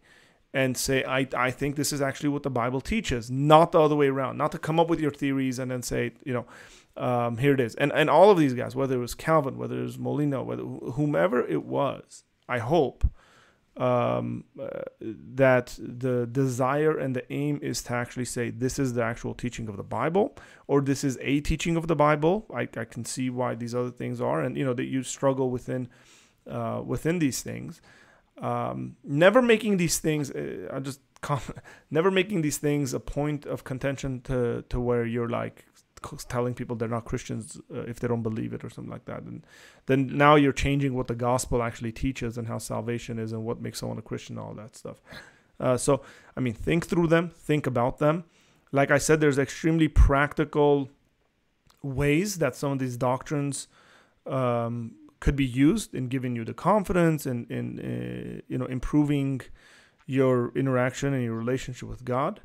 [0.55, 3.97] and say I, I think this is actually what the bible teaches not the other
[3.97, 6.47] way around not to come up with your theories and then say you know
[6.95, 7.75] um, here it is.
[7.77, 10.63] And and all of these guys whether it was calvin whether it was molina whether
[10.63, 13.05] whomever it was i hope
[13.77, 19.03] um, uh, that the desire and the aim is to actually say this is the
[19.03, 20.37] actual teaching of the bible
[20.67, 22.47] or this is a teaching of the bible.
[22.55, 25.51] I, I can see why these other things are and you know that you struggle
[25.51, 25.89] within
[26.47, 27.81] uh, within these things
[28.41, 30.31] um, never making these things.
[30.31, 31.01] Uh, I'll just
[31.91, 35.65] never making these things a point of contention to to where you're like
[36.29, 39.23] telling people they're not Christians uh, if they don't believe it or something like that.
[39.23, 39.47] And
[39.87, 43.61] then now you're changing what the gospel actually teaches and how salvation is and what
[43.61, 45.01] makes someone a Christian, all that stuff.
[45.61, 46.03] Uh, so,
[46.37, 48.25] I mean, think through them, think about them.
[48.73, 50.91] Like I said, there's extremely practical
[51.83, 53.69] ways that some of these doctrines
[54.27, 59.41] um, could be used in giving you the confidence and in, uh, you know improving
[60.07, 62.41] your interaction and your relationship with God.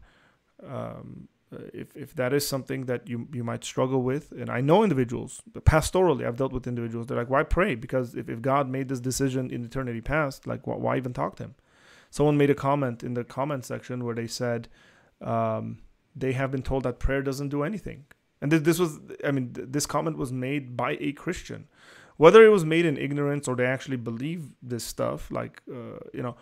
[0.76, 4.62] Um, uh, if if that is something that you you might struggle with, and I
[4.62, 5.42] know individuals
[5.74, 7.08] pastorally, I've dealt with individuals.
[7.08, 7.74] They're like, why pray?
[7.74, 11.36] Because if, if God made this decision in eternity past, like why, why even talk
[11.38, 11.56] to Him?
[12.12, 14.68] Someone made a comment in the comment section where they said
[15.22, 15.80] um,
[16.16, 18.06] they have been told that prayer doesn't do anything,
[18.42, 21.68] and th- this was, I mean, th- this comment was made by a Christian,
[22.18, 26.22] whether it was made in ignorance or they actually believe this stuff, like uh, you
[26.22, 26.36] know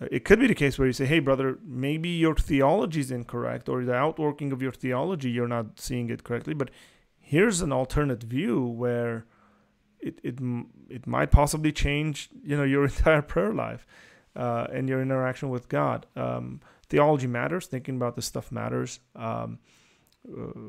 [0.00, 3.68] it could be the case where you say, hey, brother, maybe your theology is incorrect
[3.68, 6.52] or the outworking of your theology, you're not seeing it correctly.
[6.52, 6.70] But
[7.18, 9.24] here's an alternate view where
[9.98, 10.38] it, it,
[10.90, 13.86] it might possibly change, you know, your entire prayer life
[14.34, 16.04] uh, and your interaction with God.
[16.14, 16.60] Um,
[16.90, 17.66] theology matters.
[17.66, 19.00] Thinking about this stuff matters.
[19.14, 19.58] Um,
[20.30, 20.60] uh,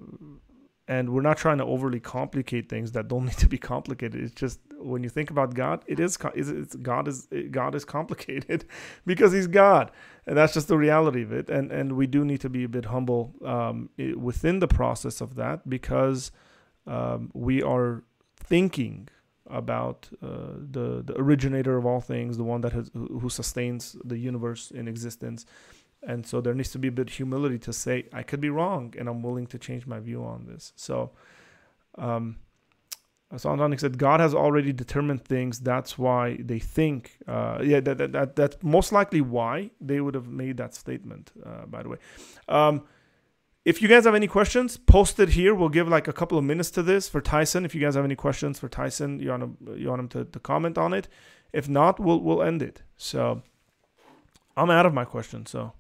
[0.88, 4.22] and we're not trying to overly complicate things that don't need to be complicated.
[4.22, 8.64] It's just when you think about god it is it's, god is god is complicated
[9.06, 9.92] because he's god
[10.28, 11.50] and that's just the reality of it.
[11.50, 15.36] And and we do need to be a bit humble um, within the process of
[15.36, 16.32] that because
[16.86, 18.04] um, we are
[18.36, 19.10] thinking
[19.50, 20.28] about uh,
[20.72, 24.88] the the originator of all things the one that has who sustains the universe in
[24.88, 25.46] existence
[26.08, 28.50] and so there needs to be a bit of humility to say I could be
[28.50, 30.72] wrong, and I'm willing to change my view on this.
[30.78, 31.12] So,
[31.98, 32.38] um,
[33.34, 35.60] Sondonic said God has already determined things.
[35.60, 37.18] That's why they think.
[37.28, 41.32] Uh, yeah, that, that, that that's most likely why they would have made that statement.
[41.46, 41.98] Uh, by the way,
[42.48, 42.86] um,
[43.66, 45.54] if you guys have any questions, post it here.
[45.54, 47.66] We'll give like a couple of minutes to this for Tyson.
[47.66, 50.24] If you guys have any questions for Tyson, you want to you want him to,
[50.24, 51.10] to comment on it.
[51.52, 52.82] If not, we'll we'll end it.
[52.96, 53.42] So
[54.56, 55.50] I'm out of my questions.
[55.50, 55.74] So.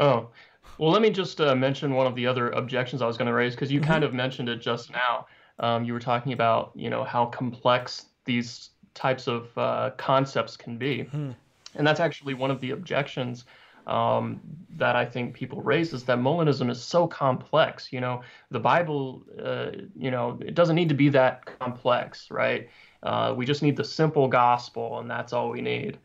[0.00, 0.30] Oh,
[0.78, 3.34] well, let me just uh, mention one of the other objections I was going to
[3.34, 3.90] raise because you mm-hmm.
[3.90, 5.26] kind of mentioned it just now.
[5.58, 10.78] Um, you were talking about, you know, how complex these types of uh, concepts can
[10.78, 11.32] be, mm-hmm.
[11.74, 13.44] and that's actually one of the objections
[13.86, 14.40] um,
[14.76, 17.92] that I think people raise is that Molinism is so complex.
[17.92, 22.70] You know, the Bible, uh, you know, it doesn't need to be that complex, right?
[23.02, 25.98] Uh, we just need the simple gospel, and that's all we need.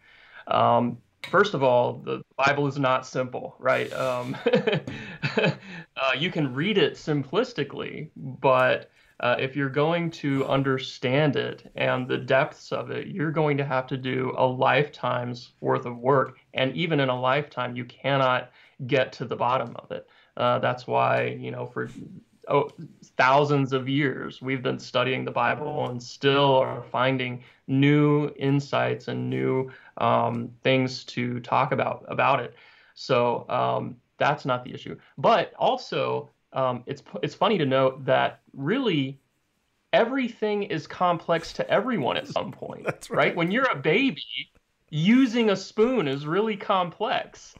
[0.47, 0.97] Um,
[1.29, 3.91] first of all, the Bible is not simple, right?
[3.93, 4.35] Um,
[5.37, 5.51] uh,
[6.17, 8.89] you can read it simplistically, but
[9.21, 13.65] uh, if you're going to understand it and the depths of it, you're going to
[13.65, 16.37] have to do a lifetime's worth of work.
[16.53, 18.51] And even in a lifetime, you cannot
[18.85, 20.07] get to the bottom of it.
[20.35, 21.89] Uh, that's why, you know, for
[22.47, 22.69] oh,
[23.17, 29.29] thousands of years we've been studying the Bible and still are finding new insights and
[29.29, 32.55] new um, things to talk about about it.
[32.93, 34.97] So um, that's not the issue.
[35.17, 39.19] But also, um, it's it's funny to note that really
[39.93, 42.83] everything is complex to everyone at some point.
[42.85, 43.17] That's right.
[43.17, 43.35] right.
[43.35, 44.21] When you're a baby,
[44.89, 47.55] using a spoon is really complex.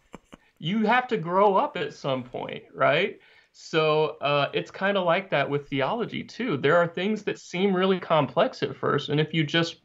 [0.60, 3.20] You have to grow up at some point, right?
[3.58, 6.58] So uh, it's kind of like that with theology too.
[6.58, 9.78] There are things that seem really complex at first, and if you just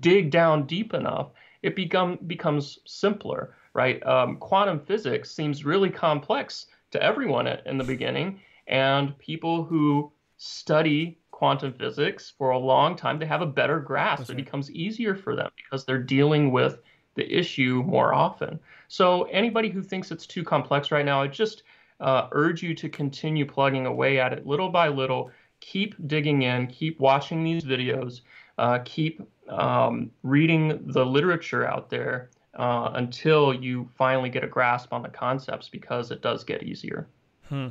[0.00, 1.30] dig down deep enough,
[1.62, 4.04] it become becomes simpler, right?
[4.06, 10.12] Um, quantum physics seems really complex to everyone at, in the beginning, and people who
[10.36, 14.28] study quantum physics for a long time, they have a better grasp.
[14.28, 16.80] It becomes easier for them because they're dealing with
[17.14, 18.60] the issue more often.
[18.88, 21.62] So anybody who thinks it's too complex right now, it just
[22.00, 25.30] uh, urge you to continue plugging away at it little by little.
[25.60, 28.20] Keep digging in, keep watching these videos,
[28.58, 34.92] uh, keep um, reading the literature out there uh, until you finally get a grasp
[34.92, 37.08] on the concepts because it does get easier.
[37.48, 37.68] Hmm.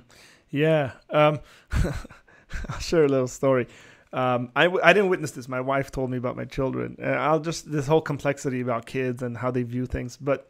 [0.50, 0.94] Yeah.
[1.10, 1.40] Um,
[1.72, 3.68] I'll share a little story.
[4.14, 5.50] Um, I, I didn't witness this.
[5.50, 6.96] My wife told me about my children.
[7.00, 10.16] And I'll just, this whole complexity about kids and how they view things.
[10.16, 10.50] But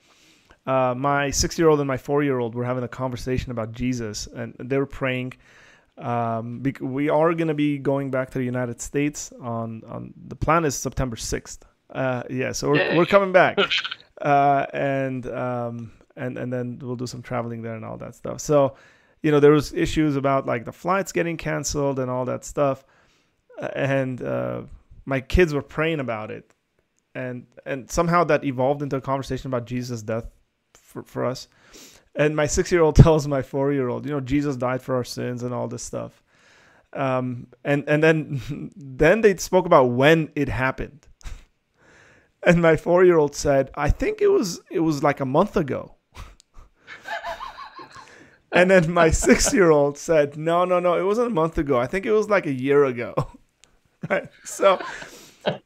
[0.65, 3.71] uh, my six year old and my four year old were having a conversation about
[3.71, 5.33] Jesus and they were praying.
[5.97, 10.35] Um, we are going to be going back to the United States on on the
[10.35, 11.65] plan is September sixth.
[11.89, 13.57] Uh, yeah, so we're we're coming back,
[14.21, 18.41] uh, and um, and and then we'll do some traveling there and all that stuff.
[18.41, 18.75] So,
[19.21, 22.83] you know, there was issues about like the flights getting canceled and all that stuff,
[23.73, 24.63] and uh,
[25.05, 26.53] my kids were praying about it,
[27.13, 30.27] and and somehow that evolved into a conversation about Jesus' death
[30.95, 31.47] for for us.
[32.15, 34.95] and my six year old tells my four year old, you know, Jesus died for
[34.95, 36.23] our sins and all this stuff.
[36.93, 41.07] Um, and and then then they spoke about when it happened.
[42.43, 45.57] and my four year old said, I think it was it was like a month
[45.57, 45.95] ago.
[48.51, 51.77] and then my six year old said, No, no, no, it wasn't a month ago.
[51.77, 53.13] I think it was like a year ago.
[54.09, 54.29] right.
[54.45, 54.79] So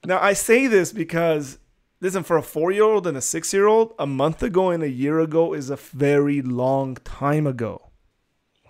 [0.06, 1.60] now I say this because
[2.02, 4.84] listen, for a four year old and a six year old, a month ago and
[4.84, 7.86] a year ago is a very long time ago.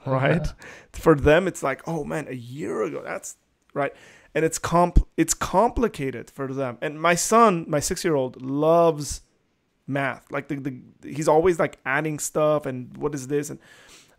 [0.05, 0.45] Right?
[0.45, 0.53] Yeah.
[0.93, 3.01] For them, it's like, oh man, a year ago.
[3.03, 3.35] That's
[3.73, 3.93] right.
[4.33, 6.77] And it's comp it's complicated for them.
[6.81, 9.21] And my son, my six year old, loves
[9.87, 10.31] math.
[10.31, 13.59] Like the, the he's always like adding stuff and what is this and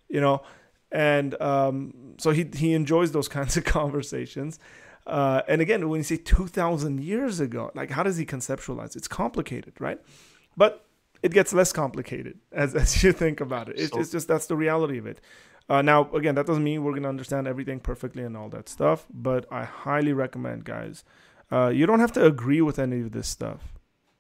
[0.09, 0.43] you know
[0.93, 4.59] and um, so he he enjoys those kinds of conversations
[5.07, 8.97] uh, and again, when you say 2,000 years ago, like how does he conceptualize?
[8.97, 10.01] It's complicated, right?
[10.57, 10.85] But
[11.23, 13.79] it gets less complicated as, as you think about it.
[13.79, 15.21] It's, so, it's just that's the reality of it.
[15.69, 18.69] Uh, now, again, that doesn't mean we're going to understand everything perfectly and all that
[18.69, 21.05] stuff, but I highly recommend, guys,
[21.53, 23.75] uh, you don't have to agree with any of this stuff,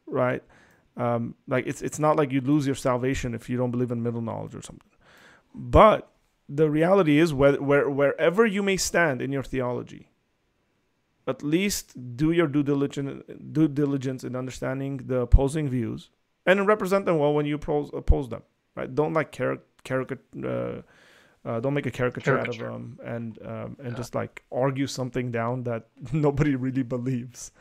[0.06, 0.44] right?
[0.96, 4.02] Um, like it's it's not like you lose your salvation if you don't believe in
[4.02, 4.90] middle knowledge or something.
[5.54, 6.10] But
[6.48, 10.09] the reality is, where, where wherever you may stand in your theology,
[11.30, 13.22] at least do your due diligence
[13.52, 16.10] due diligence in understanding the opposing views
[16.46, 18.42] and represent them well when you oppose, oppose them
[18.74, 18.94] right?
[18.94, 20.82] Don't like caricature uh,
[21.48, 23.96] uh, don't make a caricature, caricature, out of them and um, and yeah.
[23.96, 27.52] just like argue something down that nobody really believes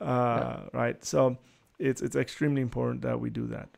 [0.00, 0.60] uh, yeah.
[0.72, 1.04] right?
[1.04, 1.38] So
[1.78, 3.68] it's it's extremely important that we do that.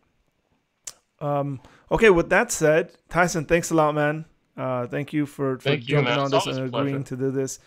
[1.21, 1.61] Um,
[1.91, 4.27] okay with that said tyson thanks a lot man.
[4.57, 7.59] Uh, thank you for, for thank jumping you, on this and agreeing to do this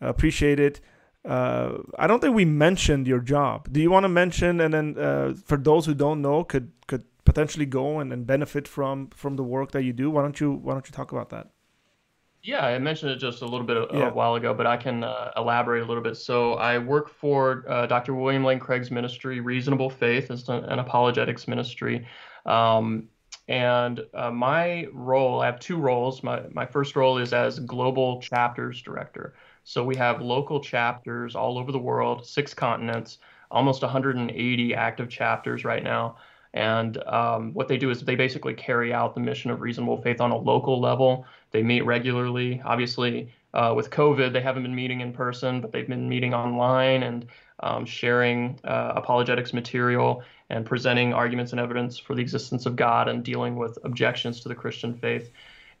[0.00, 0.80] appreciate it.
[1.24, 3.70] Uh, I don't think we mentioned your job.
[3.72, 7.04] Do you want to mention and then uh, for those who don't know could could
[7.24, 10.10] potentially go and, and benefit from from the work that you do?
[10.10, 11.50] Why don't you why don't you talk about that?
[12.42, 14.08] Yeah, I mentioned it just a little bit a, yeah.
[14.08, 16.16] a while ago, but I can uh, elaborate a little bit.
[16.16, 18.14] So I work for uh, Dr.
[18.14, 22.06] William Lane Craig's ministry, Reasonable Faith, as an apologetics ministry.
[22.46, 23.08] Um,
[23.48, 26.22] and uh, my role, I have two roles.
[26.22, 29.34] My, my first role is as global chapters director.
[29.68, 33.18] So we have local chapters all over the world, six continents,
[33.50, 36.16] almost 180 active chapters right now.
[36.54, 40.22] And um, what they do is they basically carry out the mission of reasonable faith
[40.22, 41.26] on a local level.
[41.50, 42.62] They meet regularly.
[42.64, 47.02] Obviously, uh, with COVID, they haven't been meeting in person, but they've been meeting online
[47.02, 47.26] and
[47.60, 53.06] um, sharing uh, apologetics material and presenting arguments and evidence for the existence of God
[53.06, 55.30] and dealing with objections to the Christian faith.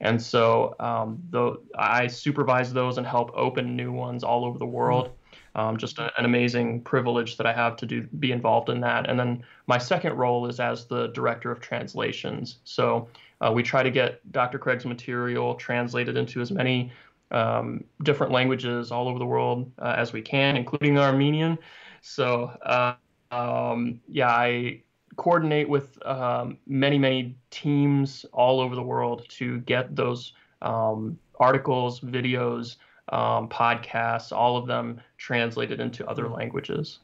[0.00, 4.66] And so um, the, I supervise those and help open new ones all over the
[4.66, 5.10] world.
[5.54, 9.10] Um, just a, an amazing privilege that I have to do be involved in that.
[9.10, 12.58] And then my second role is as the director of translations.
[12.64, 13.08] So
[13.40, 14.58] uh, we try to get Dr.
[14.58, 16.92] Craig's material translated into as many
[17.30, 21.58] um, different languages all over the world uh, as we can, including Armenian.
[22.02, 22.94] So uh,
[23.30, 24.82] um, yeah, I
[25.18, 32.00] coordinate with um, many, many teams all over the world to get those um, articles,
[32.00, 32.76] videos,
[33.10, 37.00] um, podcasts, all of them translated into other languages.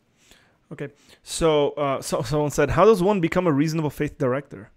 [0.72, 0.88] Okay,
[1.22, 4.70] so uh, so someone said, "How does one become a reasonable faith director?"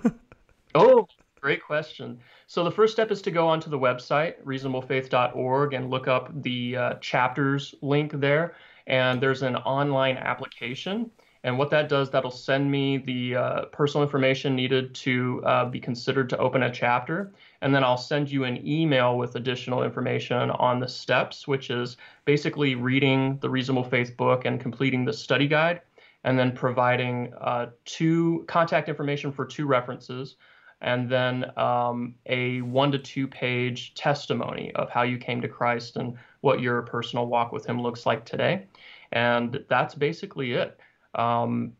[0.74, 1.06] oh,
[1.40, 2.18] great question.
[2.46, 6.76] So the first step is to go onto the website reasonablefaith.org and look up the
[6.76, 8.54] uh, chapters link there,
[8.86, 11.10] and there's an online application
[11.44, 15.80] and what that does, that'll send me the uh, personal information needed to uh, be
[15.80, 17.32] considered to open a chapter.
[17.62, 21.96] And then I'll send you an email with additional information on the steps, which is
[22.26, 25.80] basically reading the Reasonable Faith book and completing the study guide,
[26.22, 30.36] and then providing uh, two contact information for two references,
[30.80, 35.96] and then um, a one to two page testimony of how you came to Christ
[35.96, 38.66] and what your personal walk with Him looks like today.
[39.10, 40.78] And that's basically it.
[41.14, 41.72] Um,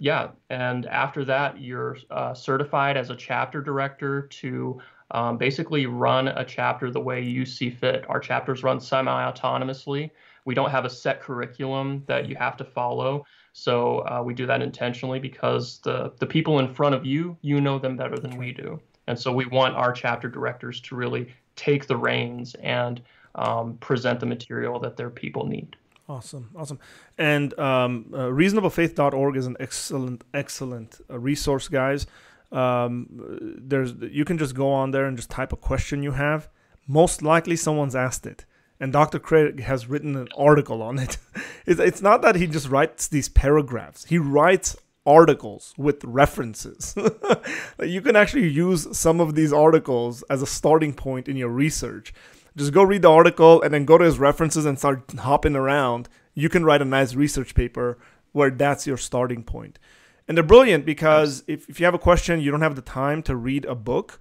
[0.00, 4.80] yeah, and after that, you're uh, certified as a chapter director to
[5.10, 8.04] um, basically run a chapter the way you see fit.
[8.08, 10.10] Our chapters run semi autonomously.
[10.44, 13.26] We don't have a set curriculum that you have to follow.
[13.52, 17.60] So uh, we do that intentionally because the, the people in front of you, you
[17.60, 18.80] know them better than we do.
[19.08, 23.02] And so we want our chapter directors to really take the reins and
[23.34, 25.76] um, present the material that their people need.
[26.08, 26.78] Awesome, awesome.
[27.18, 32.06] And um, uh, reasonablefaith.org is an excellent, excellent uh, resource, guys.
[32.50, 36.48] Um, there's you can just go on there and just type a question you have.
[36.86, 38.46] Most likely, someone's asked it,
[38.80, 39.18] and Dr.
[39.18, 41.18] Craig has written an article on it.
[41.66, 46.94] it's, it's not that he just writes these paragraphs; he writes articles with references.
[47.82, 52.14] you can actually use some of these articles as a starting point in your research.
[52.58, 56.08] Just go read the article and then go to his references and start hopping around.
[56.34, 57.98] You can write a nice research paper
[58.32, 59.78] where that's your starting point.
[60.26, 63.22] And they're brilliant because if, if you have a question, you don't have the time
[63.22, 64.18] to read a book.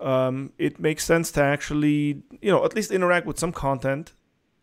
[0.00, 4.12] Um, it makes sense to actually, you know, at least interact with some content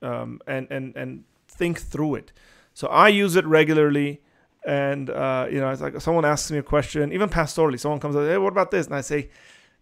[0.02, 2.32] um, and, and, and think through it.
[2.74, 4.22] So I use it regularly.
[4.66, 8.16] And, uh, you know, it's like someone asks me a question, even pastorally, someone comes
[8.16, 8.86] up, hey, what about this?
[8.88, 9.30] And I say,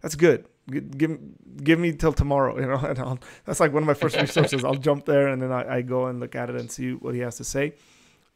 [0.03, 0.45] that's good.
[0.69, 1.17] Give,
[1.63, 4.63] give me till tomorrow, you know, and I'll, that's like one of my first resources.
[4.63, 7.15] I'll jump there and then I, I, go and look at it and see what
[7.15, 7.73] he has to say.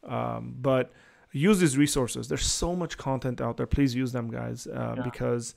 [0.04, 0.92] Um, but
[1.32, 2.28] use these resources.
[2.28, 3.68] There's so much content out there.
[3.68, 5.04] Please use them, guys, uh, yeah.
[5.04, 5.56] because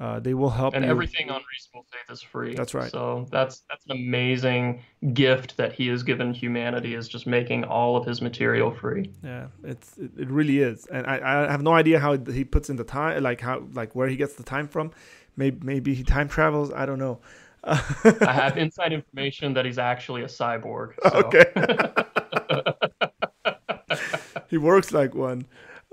[0.00, 0.74] uh, they will help.
[0.74, 0.90] And you.
[0.90, 2.54] everything on Reasonable Faith is free.
[2.54, 2.90] That's right.
[2.90, 4.82] So that's that's an amazing
[5.12, 9.12] gift that he has given humanity is just making all of his material free.
[9.22, 12.68] Yeah, it's it, it really is, and I, I have no idea how he puts
[12.68, 14.90] in the time, like how like where he gets the time from.
[15.36, 16.72] Maybe maybe he time travels.
[16.72, 17.20] I don't know.
[17.64, 17.74] I
[18.32, 20.94] have inside information that he's actually a cyborg.
[21.02, 21.18] So.
[21.24, 21.46] Okay.
[24.48, 25.46] he works like one.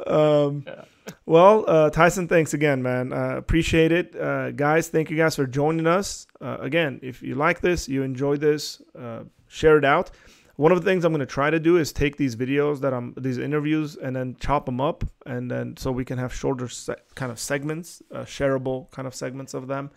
[0.07, 0.83] Um, yeah.
[1.25, 3.13] Well, uh, Tyson, thanks again, man.
[3.13, 4.15] Uh, appreciate it.
[4.15, 6.27] Uh, guys, thank you guys for joining us.
[6.41, 10.11] Uh, again, if you like this, you enjoy this, uh, share it out.
[10.59, 12.93] One of the things I'm going to try to do is take these videos that
[12.93, 16.67] I'm, these interviews, and then chop them up, and then so we can have shorter
[16.67, 19.89] se- kind of segments, uh, shareable kind of segments of them.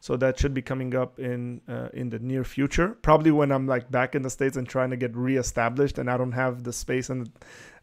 [0.00, 1.60] So that should be coming up in
[1.92, 2.96] in the near future.
[3.02, 6.16] Probably when I'm like back in the states and trying to get reestablished, and I
[6.16, 7.30] don't have the space and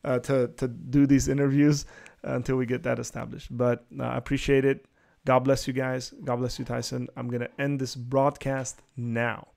[0.03, 1.85] to to do these interviews
[2.23, 3.55] until we get that established.
[3.55, 4.87] But uh, I appreciate it.
[5.23, 6.15] God bless you guys.
[6.23, 7.09] God bless you, Tyson.
[7.15, 9.52] I'm going to end this broadcast now.